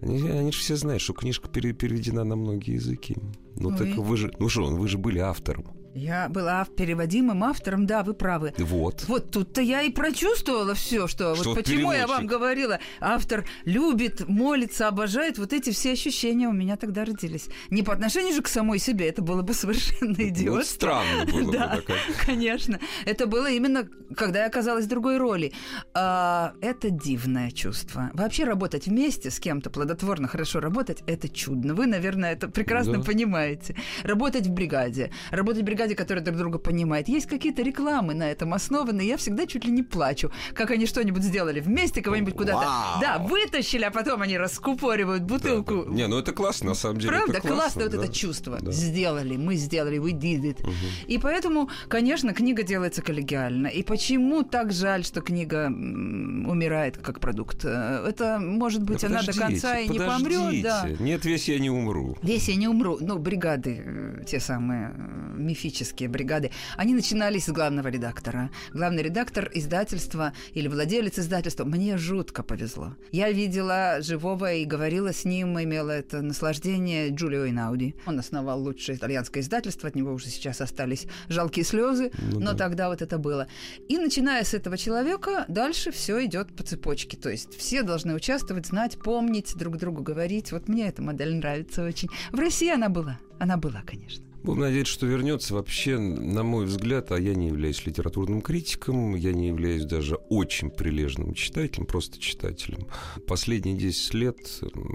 [0.00, 3.16] они, они же все знают, что книжка пере- переведена на многие языки.
[3.54, 3.96] Ну, так Ой.
[3.96, 5.77] вы же, ну что, вы же были автором.
[5.98, 8.54] Я была переводимым автором, да, вы правы.
[8.58, 9.04] Вот.
[9.08, 12.30] Вот тут-то я и прочувствовала все, что, Что вот вот почему я вам переводчик.
[12.30, 17.48] говорила, автор любит, молится, обожает, вот эти все ощущения у меня тогда родились.
[17.70, 20.74] Не по отношению же к самой себе, это было бы совершенно Ну, идиотство.
[20.74, 21.80] странно было бы Да,
[22.24, 22.78] конечно.
[23.04, 25.52] Это было именно, когда я оказалась в другой роли.
[25.94, 28.10] А, это дивное чувство.
[28.14, 31.74] Вообще работать вместе с кем-то, плодотворно, хорошо работать, это чудно.
[31.74, 33.02] Вы, наверное, это прекрасно Да.
[33.02, 33.74] понимаете.
[34.04, 35.10] Работать в бригаде.
[35.30, 37.08] Работать в бригаде, которая друг друга понимает.
[37.08, 40.30] Есть какие-то рекламы на этом основаны, я всегда чуть ли не плачу.
[40.54, 42.58] Как они что-нибудь сделали вместе, кого-нибудь куда-то...
[42.58, 43.00] Вау!
[43.00, 45.84] Да, вытащили, а потом они раскупоривают бутылку.
[45.84, 45.92] Да.
[45.92, 47.12] Не, ну это классно, на самом деле.
[47.12, 47.98] Правда, это классно, вот да.
[47.98, 48.58] это чувство.
[48.60, 48.72] Да.
[48.72, 50.66] Сделали, мы сделали, we did it.
[51.06, 53.68] И поэтому, конечно, книга делается коллегиально.
[53.68, 57.64] И почему так жаль, что книга умирает как продукт?
[57.64, 60.88] Э, Это, может быть, Да она до конца и не помрет, да.
[60.98, 62.16] Нет, весь я не умру.
[62.22, 62.98] Весь я не умру.
[63.00, 65.36] Ну, бригады, э, те самые э,
[65.78, 68.50] мифические бригады, они начинались с главного редактора.
[68.72, 71.64] Главный редактор издательства или владелец издательства.
[71.64, 72.96] Мне жутко повезло.
[73.12, 77.94] Я видела живого и говорила с ним, имела это наслаждение Джулио Инауди.
[78.06, 82.58] Он основал лучшее итальянское издательство, от него уже сейчас остались жалкие слезы, Ну но да.
[82.58, 83.46] тогда вот это было.
[83.88, 87.16] И начиная с этого человека, дальше все идет по цепочке.
[87.16, 90.52] То есть все должны участвовать, знать, помнить, друг другу говорить.
[90.52, 92.08] Вот мне эта модель нравится очень.
[92.32, 93.18] В России она была.
[93.38, 94.27] Она была, конечно.
[94.42, 95.54] Будем надеяться, что вернется.
[95.54, 100.70] Вообще, на мой взгляд, а я не являюсь литературным критиком, я не являюсь даже очень
[100.70, 102.86] прилежным читателем, просто читателем.
[103.26, 104.38] Последние 10 лет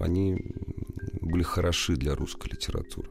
[0.01, 0.37] они
[1.21, 3.09] были хороши для русской литературы.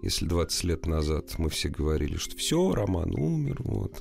[0.00, 4.00] Если 20 лет назад мы все говорили, что все, роман умер, вот,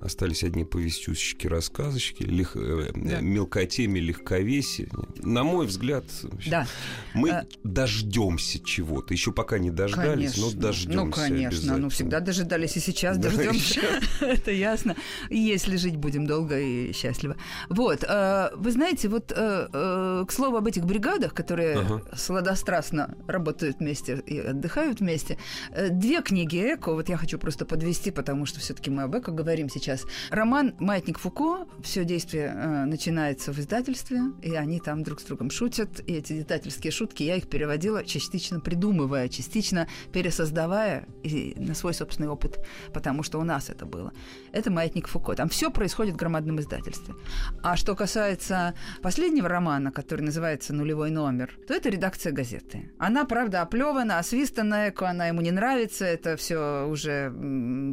[0.00, 3.20] остались одни повестюшечки, рассказочки, лих, э, Да.
[3.20, 4.88] мелкотемие, легковесие.
[5.22, 6.04] На мой взгляд,
[6.48, 6.66] Да.
[7.14, 9.14] мы А- дождемся чего-то.
[9.14, 10.44] Еще пока не дождались, конечно.
[10.54, 11.04] но дождемся.
[11.04, 11.48] Ну, конечно.
[11.48, 11.76] обязательно.
[11.78, 13.80] Ну, всегда дожидались и сейчас Да, дождемся.
[14.20, 14.94] Это ясно.
[15.28, 17.36] Если жить будем долго и счастливо.
[17.68, 18.04] Вот.
[18.08, 22.02] э, Вы знаете, вот э, э, к слову об этих бригадах, которые Ага.
[22.16, 25.38] сладострастно прекрасно работают вместе и отдыхают вместе.
[25.72, 29.32] Э, две книги Эко, вот я хочу просто подвести, потому что все-таки мы об Эко
[29.32, 30.04] говорим сейчас.
[30.30, 35.50] Роман «Маятник Фуко», все действие э, начинается в издательстве, и они там друг с другом
[35.50, 41.94] шутят, и эти издательские шутки, я их переводила частично придумывая, частично пересоздавая и на свой
[41.94, 42.58] собственный опыт,
[42.92, 44.12] потому что у нас это было.
[44.56, 45.34] Это «Маятник Фуко».
[45.34, 47.14] Там все происходит в громадном издательстве.
[47.62, 52.90] А что касается последнего романа, который называется «Нулевой номер», то это редакция газеты.
[52.98, 57.30] Она, правда, оплевана, освистанная, она ему не нравится, это все уже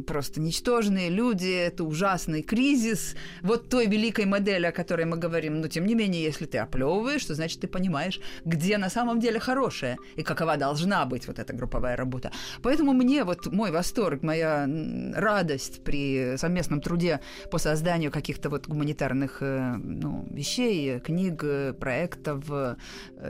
[0.06, 5.60] просто ничтожные люди, это ужасный кризис вот той великой модели, о которой мы говорим.
[5.60, 9.38] Но, тем не менее, если ты оплевываешь, то значит, ты понимаешь, где на самом деле
[9.38, 12.32] хорошее и какова должна быть вот эта групповая работа.
[12.62, 14.66] Поэтому мне вот мой восторг, моя
[15.14, 21.44] радость при совместном труде по созданию каких-то вот гуманитарных э, ну, вещей, книг,
[21.80, 22.76] проектов, э,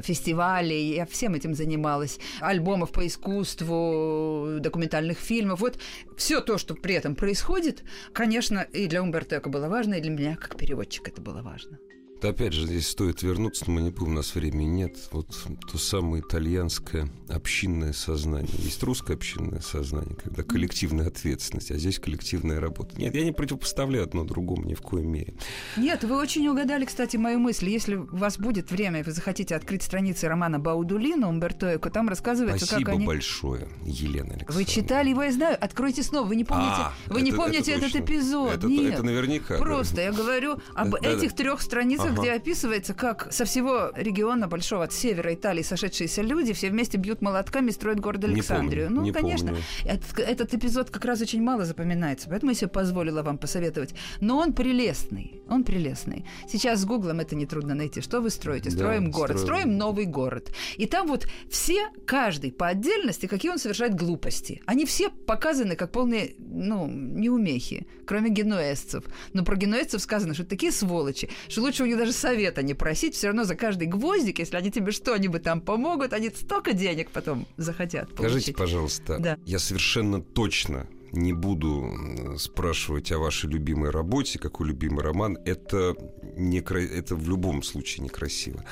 [0.02, 5.60] фестивалей, я всем этим занималась, альбомов по искусству, документальных фильмов.
[5.60, 5.78] Вот
[6.16, 7.82] все то, что при этом происходит,
[8.12, 11.78] конечно, и для Умберто Эко было важно, и для меня как переводчика это было важно
[12.28, 14.96] опять же, здесь стоит вернуться, но мы не помним, у нас времени нет.
[15.12, 15.26] Вот
[15.70, 18.50] то самое итальянское общинное сознание.
[18.58, 22.96] Есть русское общинное сознание, когда коллективная ответственность, а здесь коллективная работа.
[22.98, 25.34] Нет, я не противопоставляю одно другому ни в коей мере.
[25.76, 27.68] Нет, вы очень угадали, кстати, мою мысль.
[27.68, 32.08] Если у вас будет время, и вы захотите открыть страницы романа Баудулина Умберто Эко, там
[32.08, 33.06] рассказывается, Спасибо как они...
[33.06, 34.54] большое, Елена Александровна.
[34.54, 35.58] Вы читали его, я знаю.
[35.60, 36.26] Откройте снова.
[36.26, 38.54] Вы не помните, а, вы это, не помните это этот эпизод.
[38.54, 38.94] Это, Нет.
[38.94, 39.58] это наверняка.
[39.58, 40.02] Просто да.
[40.02, 41.36] я говорю об да, этих да.
[41.36, 42.22] трех страницах, ага.
[42.22, 47.22] где описывается, как со всего региона большого от севера Италии сошедшиеся люди все вместе бьют
[47.22, 48.84] молотками, строят город Александрию.
[48.84, 49.62] Не помню, ну, не конечно, помню.
[49.84, 53.94] Этот, этот эпизод как раз очень мало запоминается, поэтому я себе позволила вам посоветовать.
[54.20, 56.24] Но он прелестный, он прелестный.
[56.48, 58.00] Сейчас с Гуглом это нетрудно найти.
[58.00, 58.70] Что вы строите?
[58.70, 59.60] Строим да, город, строим.
[59.60, 60.52] строим новый город.
[60.76, 64.62] И там вот все, каждый по отдельности, какие он совершает глупости.
[64.66, 69.04] Они все показаны как полные, ну, неумехи, кроме генуэзцев.
[69.32, 73.14] Но про генуэзцев сказано, что такие сволочи, что лучше у них даже совета не просить,
[73.14, 77.46] все равно за каждый гвоздик, если они тебе что-нибудь там помогут, они столько денег потом
[77.56, 78.30] захотят получить.
[78.30, 79.38] Скажите, пожалуйста, да.
[79.46, 85.38] я совершенно точно не буду спрашивать о вашей любимой работе, какой любимый роман.
[85.46, 85.94] Это,
[86.36, 88.62] не, это в любом случае некрасиво.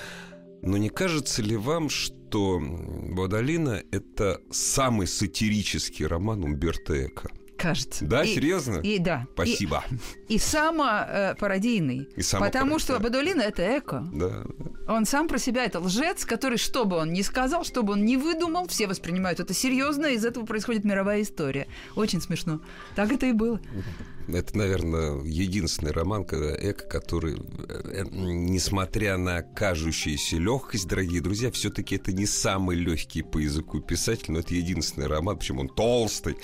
[0.61, 7.31] Но не кажется ли вам, что Бодолина– это самый сатирический роман Умберто Эко?
[7.63, 8.05] Кажется.
[8.05, 8.79] Да, и, серьезно?
[8.79, 9.27] И да.
[9.35, 9.85] Спасибо.
[10.29, 12.09] И, и самопародийный.
[12.17, 14.05] И само потому что Бадулина это эко.
[14.13, 14.45] Да.
[14.89, 18.05] Он сам про себя это лжец, который, что бы он ни сказал, что бы он
[18.05, 21.69] ни выдумал, все воспринимают это серьезно, и из этого происходит мировая история.
[21.95, 22.61] Очень смешно.
[22.97, 23.61] Так это и было.
[24.29, 27.37] Это, наверное, единственный роман, когда Эко, который,
[27.69, 34.33] э, несмотря на кажущуюся легкость, дорогие друзья, все-таки это не самый легкий по языку писатель,
[34.33, 36.37] но это единственный роман, почему он толстый,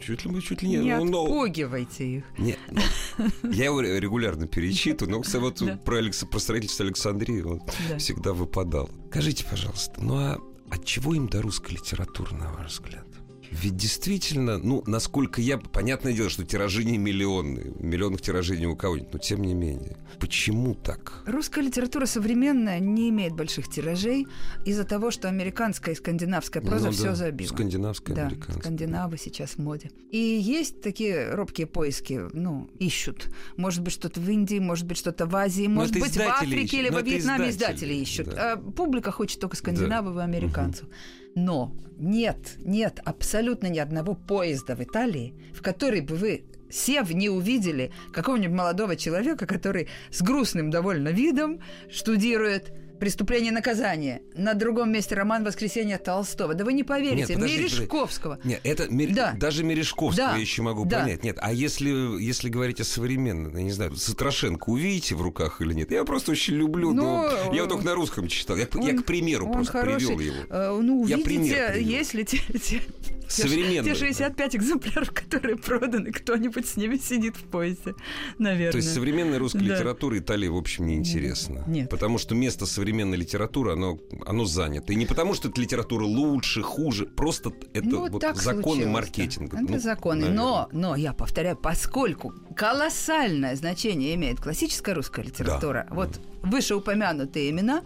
[0.00, 0.76] чуть ли, чуть ли не...
[0.76, 2.24] Не ну, отпугивайте их.
[2.38, 5.76] Нет, ну, я его регулярно перечитываю, но, кстати, вот да.
[5.84, 7.98] про, Алекс, про строительство Александрии он да.
[7.98, 8.90] всегда выпадал.
[9.10, 13.05] Скажите, пожалуйста, ну а от чего им до русской литературы, на ваш взгляд?
[13.50, 15.58] Ведь действительно, ну, насколько я...
[15.58, 17.72] Понятное дело, что тиражи не миллионные.
[17.78, 19.96] Миллионных тиражей не у кого-нибудь, но тем не менее.
[20.18, 21.22] Почему так?
[21.26, 24.26] Русская литература современная не имеет больших тиражей
[24.64, 27.14] из-за того, что американская и скандинавская проза ну, все да.
[27.14, 27.48] забила.
[27.48, 28.62] Скандинавская, да, американская.
[28.62, 29.90] скандинавы сейчас в моде.
[30.10, 33.28] И есть такие робкие поиски, ну, ищут.
[33.56, 36.80] Может быть, что-то в Индии, может быть, что-то в Азии, может быть, в Африке, ищут.
[36.82, 38.28] либо в Вьетнаме издатели, издатели ищут.
[38.28, 38.52] Да.
[38.52, 40.22] А публика хочет только скандинавов да.
[40.22, 40.84] и американцев.
[40.84, 40.94] Угу.
[41.36, 47.28] Но нет, нет абсолютно ни одного поезда в Италии, в который бы вы сев, не
[47.28, 54.22] увидели какого-нибудь молодого человека, который с грустным довольно видом штудирует «Преступление и наказание».
[54.34, 56.54] На другом месте роман «Воскресенье Толстого».
[56.54, 58.38] Да вы не поверите, Нет, подожди, Мережковского.
[58.44, 59.14] Нет, это Мер...
[59.14, 59.34] да.
[59.38, 60.34] даже Мережковского да.
[60.34, 61.00] я еще могу да.
[61.00, 61.24] понять.
[61.24, 65.74] Нет, а если, если говорить о современном, я не знаю, Сатрошенко увидите в руках или
[65.74, 65.90] нет?
[65.90, 68.56] Я просто очень люблю, но, но я его только на русском читал.
[68.56, 70.16] Я, он, я к примеру просто хороший.
[70.16, 70.36] привел его.
[70.50, 71.88] Э, ну, увидите, я пример привел.
[71.88, 72.82] если те, те,
[73.28, 73.94] Современные.
[73.94, 77.94] Те 65 экземпляров, которые проданы, кто-нибудь с ними сидит в поезде,
[78.38, 78.72] наверное.
[78.72, 79.74] То есть современная русская да.
[79.74, 81.64] литература Италии, в общем, неинтересна.
[81.66, 81.90] Нет.
[81.90, 84.92] Потому что место современной литературы, оно, оно занято.
[84.92, 89.58] И не потому, что эта литература лучше, хуже, просто это ну, вот законы маркетинга.
[89.58, 90.28] Это ну, законы.
[90.28, 95.94] Но, но, я повторяю, поскольку колоссальное значение имеет классическая русская литература, да.
[95.94, 97.82] вот вышеупомянутые имена,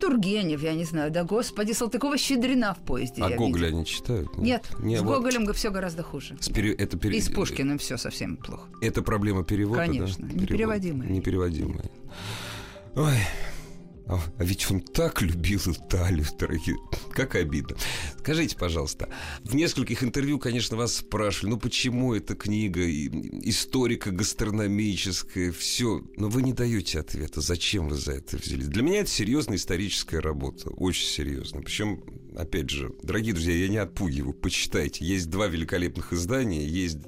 [0.00, 3.22] Тургенев, я не знаю, да господи, Салтыкова-Щедрина в поезде.
[3.22, 4.36] А Гоголя они читают?
[4.38, 5.18] Нет, нет с вот.
[5.18, 6.36] Гоголем все гораздо хуже.
[6.40, 6.72] С пере...
[6.72, 7.18] это пере...
[7.18, 8.68] И с Пушкиным все совсем плохо.
[8.80, 10.34] Это проблема перевода, Конечно, да?
[10.34, 11.08] непереводимая.
[11.08, 11.90] Непереводимая.
[12.96, 13.16] Ой,
[14.10, 16.76] А, а ведь он так любил Италию, дорогие.
[17.12, 17.76] Как обидно.
[18.18, 19.08] Скажите, пожалуйста,
[19.44, 26.52] в нескольких интервью, конечно, вас спрашивали, ну почему эта книга историко-гастрономическая, все, но вы не
[26.52, 28.66] даете ответа, зачем вы за это взялись.
[28.66, 31.62] Для меня это серьезная историческая работа, очень серьезная.
[31.62, 32.02] Причем,
[32.36, 35.04] опять же, дорогие друзья, я не отпугиваю, почитайте.
[35.04, 36.98] Есть два великолепных издания, есть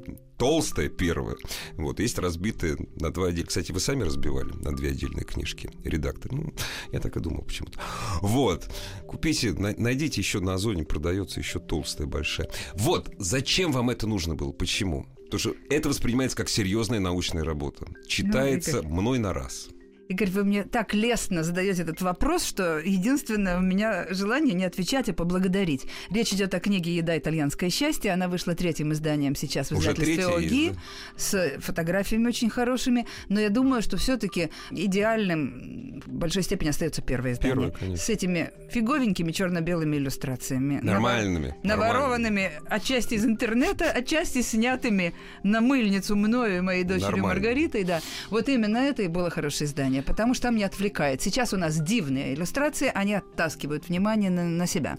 [0.42, 1.36] толстая первая.
[1.74, 3.50] Вот, есть разбитые на два отдельных.
[3.50, 6.32] Кстати, вы сами разбивали на две отдельные книжки, редактор.
[6.32, 6.52] Ну,
[6.90, 7.78] я так и думал почему-то.
[8.22, 8.68] Вот.
[9.06, 12.50] Купите, найдите еще на Озоне, продается еще толстая, большая.
[12.74, 13.08] Вот.
[13.18, 14.50] Зачем вам это нужно было?
[14.50, 15.06] Почему?
[15.26, 17.86] Потому что это воспринимается как серьезная научная работа.
[18.08, 19.68] Читается ну, мной на раз.
[20.12, 25.08] Игорь, вы мне так лестно задаете этот вопрос, что единственное у меня желание не отвечать,
[25.08, 25.86] а поблагодарить.
[26.10, 27.16] Речь идет о книге «Еда.
[27.16, 28.12] Итальянское счастье».
[28.12, 30.72] Она вышла третьим изданием сейчас в издательстве ОГИ
[31.16, 33.06] с фотографиями очень хорошими.
[33.28, 37.72] Но я думаю, что все-таки идеальным в большой степени остается первое издание.
[37.72, 40.80] Первое, с этими фиговенькими черно-белыми иллюстрациями.
[40.82, 41.54] Нормальными.
[41.62, 42.50] Наворованными нормальными.
[42.68, 47.84] отчасти из интернета, отчасти снятыми на мыльницу мною и моей дочерью Маргаритой.
[47.84, 48.00] Да.
[48.30, 51.22] Вот именно это и было хорошее издание потому что там не отвлекает.
[51.22, 54.96] Сейчас у нас дивные иллюстрации, они оттаскивают внимание на, на себя.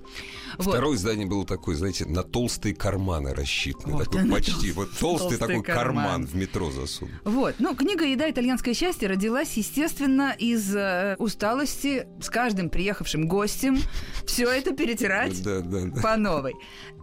[0.57, 0.95] Второе вот.
[0.95, 3.93] издание было такое, знаете, на толстые карманы рассчитаны.
[3.93, 4.71] Вот, такой, почти.
[4.71, 6.05] Вот толстый, толстый такой карман.
[6.05, 7.13] карман в метро засунут.
[7.23, 7.55] Вот.
[7.59, 8.29] Ну, книга «Еда.
[8.29, 13.77] Итальянское счастье» родилась, естественно, из э, усталости с каждым приехавшим гостем
[14.25, 16.01] все это перетирать да, да, да.
[16.01, 16.53] по новой.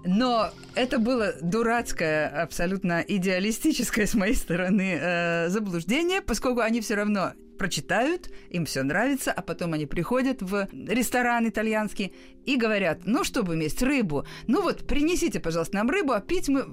[0.04, 7.34] Но это было дурацкое, абсолютно идеалистическое с моей стороны э, заблуждение, поскольку они все равно
[7.60, 12.14] прочитают, им все нравится, а потом они приходят в ресторан итальянский
[12.50, 14.24] и говорят, ну, что будем есть, рыбу.
[14.46, 16.64] Ну вот, принесите, пожалуйста, нам рыбу, а пить мы...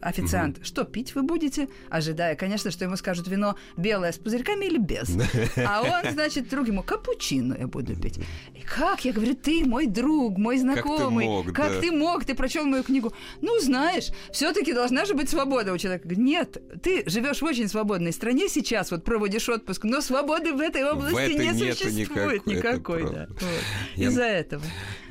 [0.00, 0.64] Официант, угу.
[0.64, 1.68] что пить вы будете?
[1.90, 5.16] Ожидая, конечно, что ему скажут вино белое с пузырьками или без.
[5.56, 8.18] А он, значит, друг ему, капучино я буду пить.
[8.54, 9.04] И как?
[9.04, 11.26] Я говорю, ты мой друг, мой знакомый.
[11.26, 11.80] Как ты мог, как да.
[11.80, 12.24] ты, мог?
[12.24, 13.12] ты прочел мою книгу?
[13.40, 16.08] Ну, знаешь, все-таки должна же быть свобода у человека.
[16.14, 20.84] Нет, ты живешь в очень свободной стране сейчас, вот проводишь отпуск, но свободы в этой
[20.84, 23.02] области в этой не существует никакой.
[23.02, 23.26] никакой да.
[23.28, 23.96] вот.
[23.96, 24.67] Из-за этого э,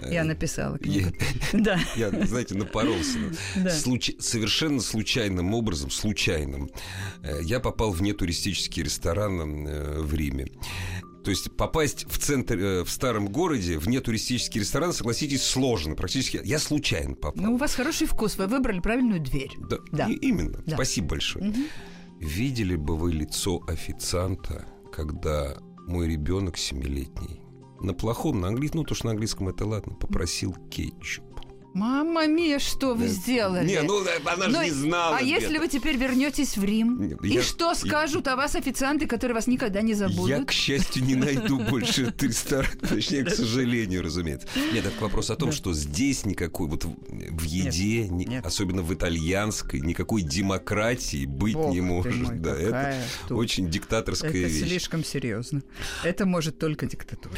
[0.10, 1.12] я написала книгу.
[1.54, 1.80] да.
[1.96, 3.20] Я, знаете, напоролся.
[3.56, 3.70] да.
[3.72, 4.12] Случ...
[4.20, 6.70] Совершенно случайным образом, случайным,
[7.24, 10.48] э, я попал в нетуристический ресторан э, в Риме.
[11.24, 15.96] То есть попасть в центр, в старом городе, в нетуристический ресторан, согласитесь, сложно.
[15.96, 17.44] Практически я случайно попал.
[17.44, 19.52] Ну, у вас хороший вкус, вы выбрали правильную дверь.
[19.70, 20.08] Да, да.
[20.08, 20.64] И, именно.
[20.66, 20.76] Да.
[20.76, 21.50] Спасибо большое.
[21.50, 21.60] Угу.
[22.22, 27.42] Видели бы вы лицо официанта, когда мой ребенок семилетний
[27.80, 31.27] на плохом, на английском, ну, то, что на английском это ладно, попросил кетчуп.
[31.78, 33.68] Мама Мия, что вы сделали?
[33.68, 35.18] Не, ну она же ну, не знала.
[35.18, 37.00] А если вы теперь вернетесь в Рим?
[37.08, 40.28] Нет, и я, что скажут я, о вас официанты, которые вас никогда не забудут?
[40.28, 42.72] Я, к счастью, не найду больше ресторан.
[42.82, 44.48] Точнее, к сожалению, разумеется.
[44.74, 48.10] Нет, это вопрос о том, что здесь никакой, вот в еде,
[48.44, 52.42] особенно в итальянской, никакой демократии быть не может.
[52.42, 54.62] Да, это очень диктаторская вещь.
[54.62, 55.62] Это слишком серьезно.
[56.04, 57.36] Это может только диктатура.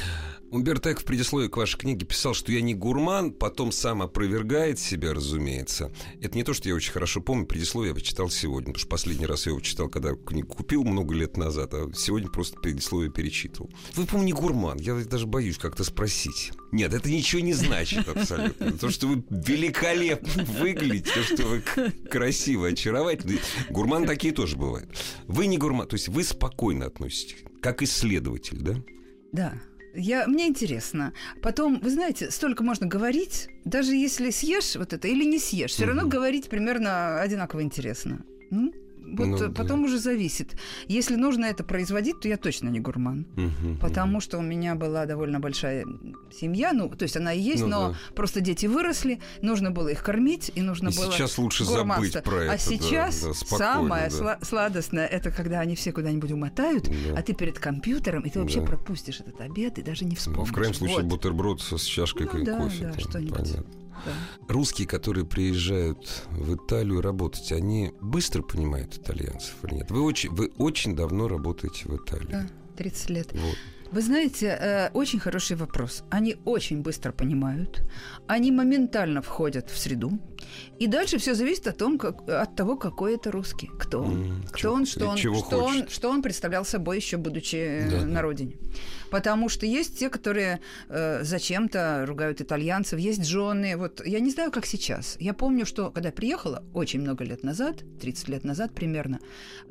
[0.51, 4.79] Умберто Эко в предисловии к вашей книге писал, что я не гурман, потом сам опровергает
[4.79, 5.91] себя, разумеется.
[6.21, 9.27] Это не то, что я очень хорошо помню, предисловие я почитал сегодня, потому что последний
[9.27, 13.69] раз я его читал, когда книгу купил много лет назад, а сегодня просто предисловие перечитывал.
[13.93, 16.51] Вы, по не гурман, я даже боюсь как-то спросить.
[16.71, 18.71] Нет, это ничего не значит абсолютно.
[18.71, 21.61] То, что вы великолепно выглядите, то, что вы
[22.09, 23.39] красиво, очаровательны.
[23.69, 24.89] Гурман такие тоже бывают.
[25.27, 28.75] Вы не гурман, то есть вы спокойно относитесь, как исследователь, да?
[29.31, 29.61] Да,
[29.93, 31.13] я, мне интересно.
[31.41, 35.85] Потом, вы знаете, столько можно говорить, даже если съешь вот это или не съешь, все
[35.85, 38.25] равно говорить примерно одинаково интересно.
[38.51, 38.73] Ну?
[39.11, 39.85] Вот ну, потом да.
[39.85, 40.55] уже зависит.
[40.87, 43.25] Если нужно это производить, то я точно не гурман.
[43.35, 44.21] Угу, потому угу.
[44.21, 45.85] что у меня была довольно большая
[46.31, 46.73] семья.
[46.73, 47.97] Ну, то есть она и есть, ну, но да.
[48.15, 51.11] просто дети выросли, нужно было их кормить, и нужно и было.
[51.11, 52.53] Сейчас лучше забыть про а это.
[52.53, 54.39] А сейчас да, да, самое да.
[54.41, 57.17] сладостное это когда они все куда-нибудь умотают, да.
[57.17, 58.67] а ты перед компьютером, и ты вообще да.
[58.67, 60.49] пропустишь этот обед и даже не вспомнишь.
[60.49, 61.05] В крайнем случае вот.
[61.05, 62.45] бутерброд с чашкой ну, кофе.
[62.45, 63.37] Да, да, что-нибудь.
[63.37, 63.79] Понятно.
[64.47, 69.91] Русские, которые приезжают в Италию работать, они быстро понимают итальянцев или нет?
[69.91, 72.31] Вы очень, вы очень давно работаете в Италии.
[72.31, 73.33] Да, 30 лет.
[73.33, 73.55] Вот.
[73.91, 76.03] Вы знаете, э, очень хороший вопрос.
[76.11, 77.81] Они очень быстро понимают,
[78.27, 80.19] они моментально входят в среду,
[80.79, 84.47] и дальше все зависит от, том, как, от того, какой это русский, кто он, mm,
[84.49, 88.05] кто чё, он, что он, что он, что он представлял собой еще будучи да.
[88.05, 88.53] на родине.
[89.09, 93.75] Потому что есть те, которые э, зачем-то ругают итальянцев, есть жены.
[93.75, 95.17] Вот я не знаю, как сейчас.
[95.19, 99.19] Я помню, что когда приехала очень много лет назад, 30 лет назад примерно,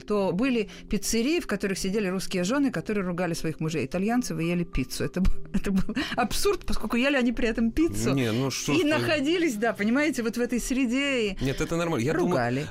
[0.07, 4.65] то были пиццерии, в которых сидели русские жены, которые ругали своих мужей итальянцев вы ели
[4.65, 5.05] пиццу.
[5.05, 8.15] Это, был- это был абсурд, поскольку ели они при этом пиццу.
[8.15, 11.33] Не, ну что и ты- находились, да, понимаете, вот в этой среде.
[11.33, 12.05] И Нет, это нормально.
[12.05, 12.67] Я думаю, ругали.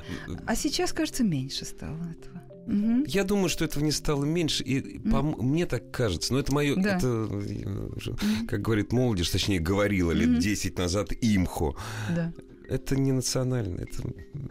[0.46, 2.42] А сейчас, кажется, меньше стало этого.
[2.66, 3.04] Мгм.
[3.06, 6.34] Я думаю, что этого не стало меньше, и по м- мне так кажется.
[6.34, 6.96] Но это мое, Да.
[6.98, 7.28] это,
[8.46, 10.38] как говорит молодежь, точнее говорила лет Мгм.
[10.40, 11.76] 10 назад имхо.
[12.14, 12.32] Да.
[12.68, 14.02] Это не национально, это,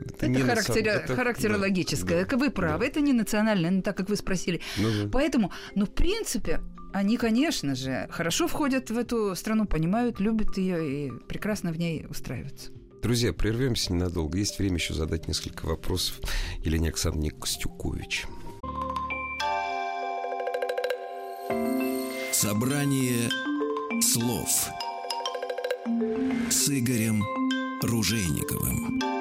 [0.09, 2.25] Это, не характери- национ- это- характерологическое.
[2.25, 2.85] да, Вы правы, да.
[2.87, 4.61] это не национальное, ну, так как вы спросили.
[4.79, 5.09] Ну да.
[5.11, 6.61] Поэтому, ну, в принципе,
[6.93, 12.07] они, конечно же, хорошо входят в эту страну, понимают, любят ее и прекрасно в ней
[12.09, 12.71] устраиваются.
[13.01, 14.37] Друзья, прервемся ненадолго.
[14.37, 16.19] Есть время еще задать несколько вопросов
[16.63, 18.25] Елене Оксановне Костюкович.
[22.31, 23.29] Собрание
[24.01, 24.49] слов
[26.49, 27.23] с Игорем
[27.81, 29.16] Ружейниковым.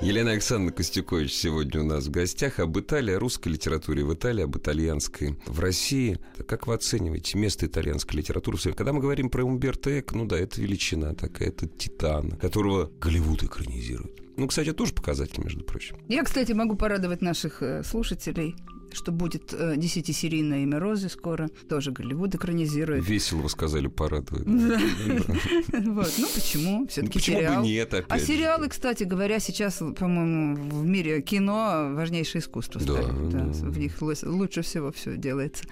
[0.00, 4.44] Елена Александровна Костюкович сегодня у нас в гостях об Италии, о русской литературе в Италии,
[4.44, 6.20] об итальянской в России.
[6.46, 8.58] Как вы оцениваете место итальянской литературы?
[8.76, 13.42] Когда мы говорим про Умберто Эко, ну да, это величина такая, это титан, которого Голливуд
[13.42, 14.27] экранизирует.
[14.38, 15.96] Ну, кстати, тоже показатель, между прочим.
[16.08, 18.54] Я, кстати, могу порадовать наших э, слушателей,
[18.92, 21.48] что будет э, десятисерийное имя Розы скоро.
[21.68, 23.06] Тоже Голливуд экранизирует.
[23.06, 24.46] Весело вы сказали, порадует.
[25.88, 26.12] Вот.
[26.18, 26.78] Ну, почему?
[26.80, 27.62] Ну, Все-таки почему сериал.
[27.64, 33.06] нет, опять А сериалы, кстати говоря, сейчас, по-моему, в мире кино важнейшее искусство стали.
[33.30, 33.44] Да.
[33.44, 35.64] В них лу- лучше всего все делается.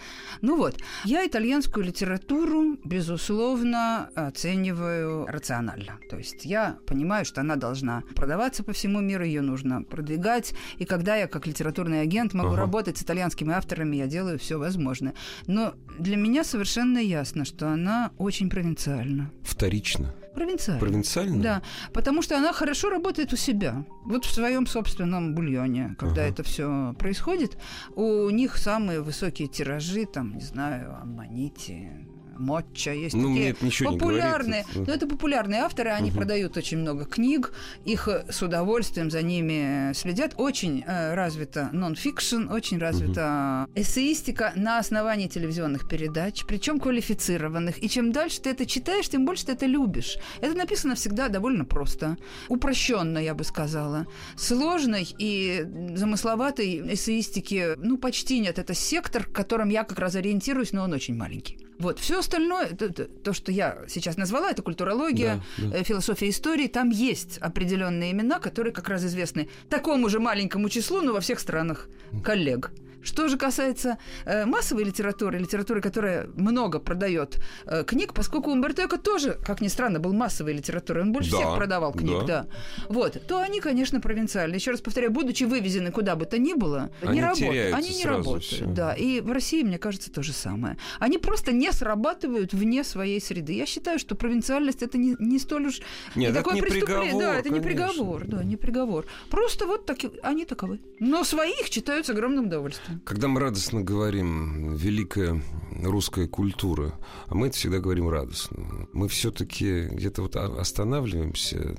[0.43, 5.99] Ну вот, я итальянскую литературу, безусловно, оцениваю рационально.
[6.11, 10.55] То есть я понимаю, что она должна продаваться по всему миру, ее нужно продвигать.
[10.79, 12.57] И когда я, как литературный агент, могу Ага.
[12.59, 15.15] работать с итальянскими авторами, я делаю все возможное.
[15.47, 19.31] Но для меня совершенно ясно, что она очень провинциальна.
[19.43, 20.15] Вторично.
[20.35, 20.81] Провинциальна.
[20.81, 21.43] Провинциально?
[21.43, 21.63] Да,
[21.95, 23.87] потому что она хорошо работает у себя.
[24.05, 26.31] Вот в своем собственном бульоне, когда Ага.
[26.31, 27.57] это все происходит,
[27.95, 31.91] у них самые высокие тиражи, там, не знаю, аммонити,
[32.39, 34.63] Мотча, есть Ну, мне такие это ничего не популярные.
[34.65, 34.89] говорит.
[34.89, 36.19] Но это популярные авторы, они Мгм.
[36.19, 37.53] продают очень много книг,
[37.85, 40.35] их э, с удовольствием за ними следят.
[40.37, 47.83] Очень э, развита нон-фикшн, очень развита эссеистика на основании телевизионных передач, причем квалифицированных.
[47.83, 50.19] И чем дальше ты это читаешь, тем больше ты это любишь.
[50.41, 52.17] Это написано всегда довольно просто,
[52.49, 54.07] упрощенно, я бы сказала.
[54.37, 55.65] Сложной и
[55.95, 58.59] замысловатой эссеистики, ну, почти нет.
[58.59, 61.59] Это сектор, в котором я как раз ориентируюсь, но он очень маленький.
[61.79, 65.77] Вот, все остальное, то, то- то, что я сейчас назвала, это культурология, Да, да.
[65.79, 71.03] э, философия истории, там есть определенные имена, которые как раз известны такому же маленькому числу,
[71.03, 71.89] но во всех странах
[72.25, 72.71] коллег.
[73.07, 78.99] Что же касается э, массовой литературы, литературы, которая много продает э, книг, поскольку Умберто Эко
[78.99, 82.43] тоже, как ни странно, был массовой литературой, он больше Да, всех продавал книг, да.
[82.43, 82.47] да.
[82.89, 84.57] Вот, то они, конечно, провинциальные.
[84.57, 87.75] Еще раз повторяю, будучи вывезены куда бы то ни было, Они не работают.
[87.75, 88.67] Они не работают, всё.
[88.67, 88.93] да.
[88.95, 90.77] И в России, мне кажется, то же самое.
[90.99, 93.53] Они просто не срабатывают вне своей среды.
[93.53, 95.81] Я считаю, что провинциальность это не, не столь уж
[96.17, 97.13] Нет, это такое не преступление.
[97.13, 97.87] приговор, да, это не конечно.
[97.87, 99.07] приговор, да, не приговор.
[99.31, 100.81] Просто вот таки, они таковы.
[100.99, 102.96] Но своих читают с огромным удовольствием.
[103.05, 105.43] Когда мы радостно говорим «великая
[105.83, 111.75] русская культура», а мы это всегда говорим радостно, мы все-таки где-то вот останавливаемся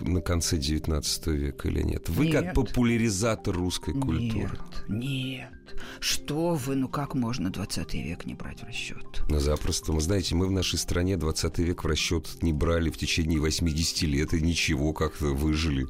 [0.00, 2.08] на конце 19 века или нет?
[2.08, 2.54] Вы как Нет.
[2.54, 4.58] популяризатор русской культуры.
[4.88, 5.52] Нет, нет.
[6.00, 9.22] Что вы, ну как можно 20 век не брать в расчет?
[9.28, 9.92] Ну, запросто.
[9.92, 14.02] Вы знаете, мы в нашей стране 20 век в расчет не брали в течение 80
[14.02, 15.86] лет, и ничего, как-то выжили.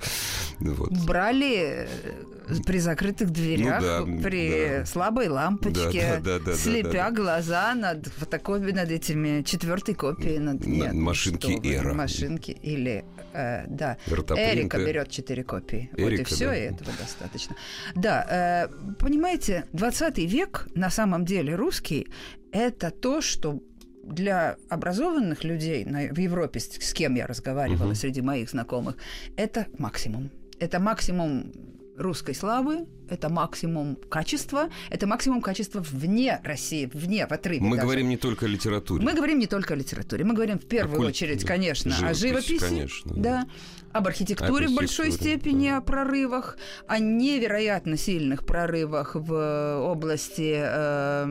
[0.60, 0.92] Вот.
[1.04, 2.24] Брали э,
[2.66, 3.86] при закрытых дверях, Ну
[4.16, 4.86] да, при да.
[4.86, 7.10] слабой лампочке, Да, да, да, да, слепя да, да.
[7.10, 10.38] глаза над фотокопией, над этими четвертой копией.
[10.38, 11.94] Над, На нет, ну что вы, Эра.
[11.94, 13.96] Машинки или, э, да.
[14.06, 14.54] Ротопринты.
[14.60, 15.90] Эрика берет четыре копии.
[15.92, 16.56] вот и Эрика, все, да.
[16.56, 17.56] и этого достаточно.
[17.94, 22.08] Да, э, понимаете, 20 век на самом деле русский
[22.52, 23.60] это то, что
[24.04, 27.94] для образованных людей на- в Европе, с, с кем я разговаривала Мгм.
[27.94, 28.96] среди моих знакомых,
[29.36, 30.30] это максимум.
[30.58, 31.52] Это максимум
[31.96, 37.86] русской славы, это максимум качества, это максимум качества вне России, вне, в отрыве Мы даже.
[37.86, 39.04] говорим не только о литературе.
[39.04, 42.18] Мы говорим не только о литературе, мы говорим в первую культ- очередь, конечно, о Живопись,
[42.18, 43.20] живописи, конечно, да.
[43.22, 43.46] да,
[43.92, 45.76] об архитектуре в большой степени, да.
[45.78, 51.26] о прорывах, о невероятно сильных прорывах в области э,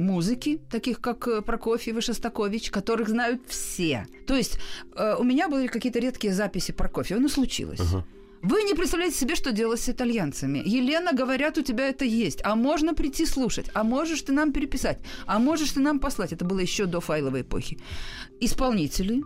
[0.00, 4.06] музыки, таких как э, Прокофьев и Шостакович, которых знают все.
[4.26, 4.58] То есть
[4.96, 7.80] э, у меня были какие-то редкие записи Прокофьева, ну случилось.
[7.80, 8.04] Ага.
[8.42, 10.60] Вы не представляете себе, что делать с итальянцами.
[10.64, 12.40] Елена, говорят, у тебя это есть.
[12.42, 13.70] А можно прийти слушать.
[13.72, 14.98] А можешь ты нам переписать.
[15.26, 16.32] А можешь ты нам послать.
[16.32, 17.78] Это было еще до файловой эпохи.
[18.40, 19.22] Исполнители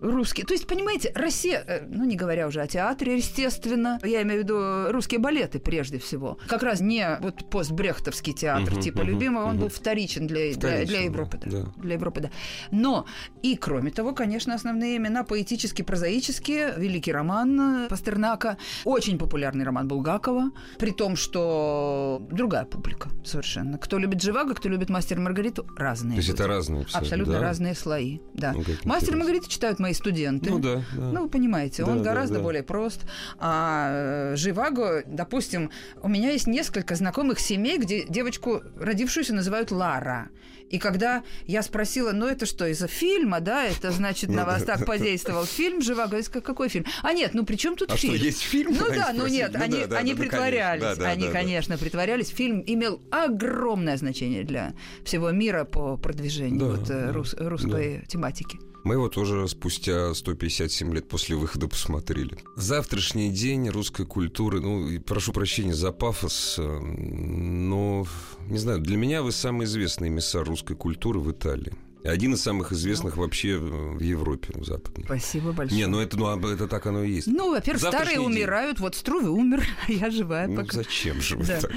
[0.00, 0.46] русские.
[0.46, 4.44] То есть, понимаете, Россия, э, ну не говоря уже о театре, естественно, я имею в
[4.44, 6.38] виду русские балеты прежде всего.
[6.46, 9.60] Как раз не вот постбрехтовский театр Мгм, типа мгм, любимого, он мгм.
[9.60, 11.38] был вторичен для, для, Вторичен, для Европы.
[11.44, 11.72] Да, да.
[11.76, 12.30] Для Европы, да.
[12.70, 13.06] Но
[13.42, 16.74] и кроме того, конечно, основные имена поэтически прозаические.
[16.76, 23.78] Великий роман э, Пастернака, очень популярный роман Булгакова, при том, что другая публика совершенно.
[23.78, 26.12] Кто любит Живаго, кто любит Мастер и Маргариту, разные.
[26.12, 26.40] То есть люди.
[26.40, 27.40] это разные абсолютно, Абсолютно да?
[27.40, 28.52] разные слои, да.
[28.52, 29.16] Ну, Мастер и интересно.
[29.16, 30.50] Маргарита читают мои студенты.
[30.50, 30.82] Ну да, да.
[31.12, 32.40] Ну, вы понимаете, он Да, да, гораздо да.
[32.42, 33.00] более прост.
[33.38, 35.70] А э, Живаго, допустим,
[36.02, 40.28] у меня есть несколько знакомых семей, где девочку, родившуюся, называют Лара.
[40.68, 44.86] И когда я спросила, ну это что, из-за фильма, да, это значит на вас так
[44.86, 46.16] подействовал фильм Живаго?
[46.16, 46.84] Я сказала, какой фильм?
[47.02, 48.22] А нет, ну при чем тут А что, фильм?
[48.22, 48.76] есть фильм?
[48.78, 50.96] Ну да, ну нет, Ну они, да, да, они да, ну, притворялись, конечно.
[51.02, 51.38] Да, да, они, да, да.
[51.38, 52.28] конечно, притворялись.
[52.28, 54.74] Фильм имел огромное значение для
[55.04, 58.60] всего мира по продвижению Да, вот, э, да, рус- русской тематики.
[58.84, 62.38] Мы его тоже спустя 157 лет после выхода посмотрели.
[62.56, 68.06] Завтрашний день русской культуры, ну, и прошу прощения за пафос, э, но,
[68.48, 71.72] не знаю, для меня вы самый известный эмиссар русской культуры в Италии.
[72.02, 75.04] Один из самых известных вообще в в Европе, в западной.
[75.04, 75.78] Спасибо большое.
[75.82, 77.26] Не, ну это, ну, это так оно и есть.
[77.26, 78.36] Ну, во-первых, Завтрашний старые день.
[78.38, 78.80] умирают.
[78.80, 80.78] Вот Струве умер, а я живая Ну, пока.
[80.78, 81.60] зачем же вы Да.
[81.60, 81.70] так?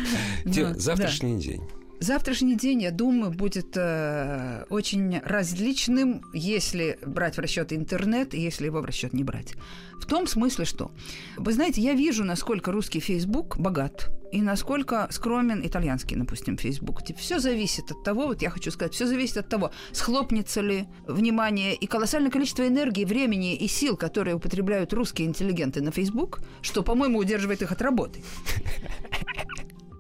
[0.46, 0.74] Ну, Те- да.
[0.80, 1.62] Завтрашний день.
[2.00, 8.82] Завтрашний день, я думаю, будет э, очень различным, если брать в расчет интернет, если его
[8.82, 9.54] в расчет не брать.
[10.00, 10.92] В том смысле, что,
[11.38, 17.02] вы знаете, я вижу, насколько русский Facebook богат и насколько скромен итальянский, допустим, Facebook.
[17.18, 21.76] Все зависит от того, вот я хочу сказать, все зависит от того, схлопнется ли внимание
[21.76, 27.20] и колоссальное количество энергии, времени и сил, которые употребляют русские интеллигенты на Facebook, что, по-моему,
[27.20, 28.24] удерживает их от работы.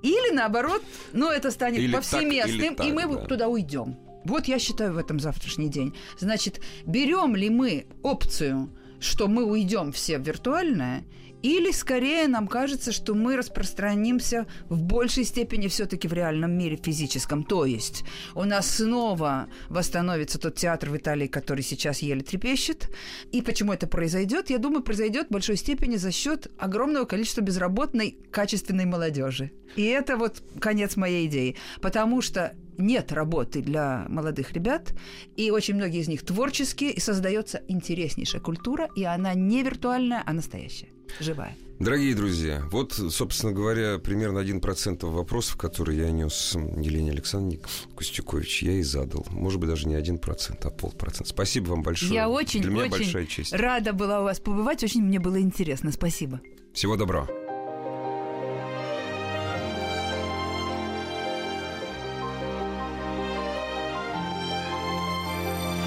[0.03, 0.83] Или наоборот,
[1.13, 3.25] ну это станет Или так, повсеместным, или так, и мы да.
[3.25, 3.97] туда уйдем.
[4.25, 5.93] Вот я считаю в этом завтрашний день.
[6.19, 11.03] Значит, берем ли мы опцию, что мы уйдем все в виртуальное,
[11.43, 17.43] или скорее нам кажется, что мы распространимся в большей степени все-таки в реальном мире физическом.
[17.43, 22.89] То есть у нас снова восстановится тот театр в Италии, который сейчас еле трепещет.
[23.33, 24.49] И почему это произойдет?
[24.49, 29.51] Я думаю, произойдет в большой степени за счет огромного количества безработной качественной молодежи.
[29.75, 31.57] И это вот конец моей идеи.
[31.81, 34.93] Потому что нет работы для молодых ребят,
[35.35, 40.33] и очень многие из них творческие, и создается интереснейшая культура, и она не виртуальная, а
[40.33, 41.55] настоящая, живая.
[41.79, 47.59] Дорогие друзья, вот, собственно говоря, примерно 1% вопросов, которые я нес Елене Александровне
[47.97, 49.25] Костюкович, я и задал.
[49.31, 51.29] Может быть, даже не 1%, а полпроцента.
[51.29, 52.13] Спасибо вам большое.
[52.13, 53.53] Я очень, Для меня очень большая честь.
[53.53, 55.91] рада была у вас побывать, очень мне было интересно.
[55.91, 56.39] Спасибо.
[56.73, 57.27] Всего доброго.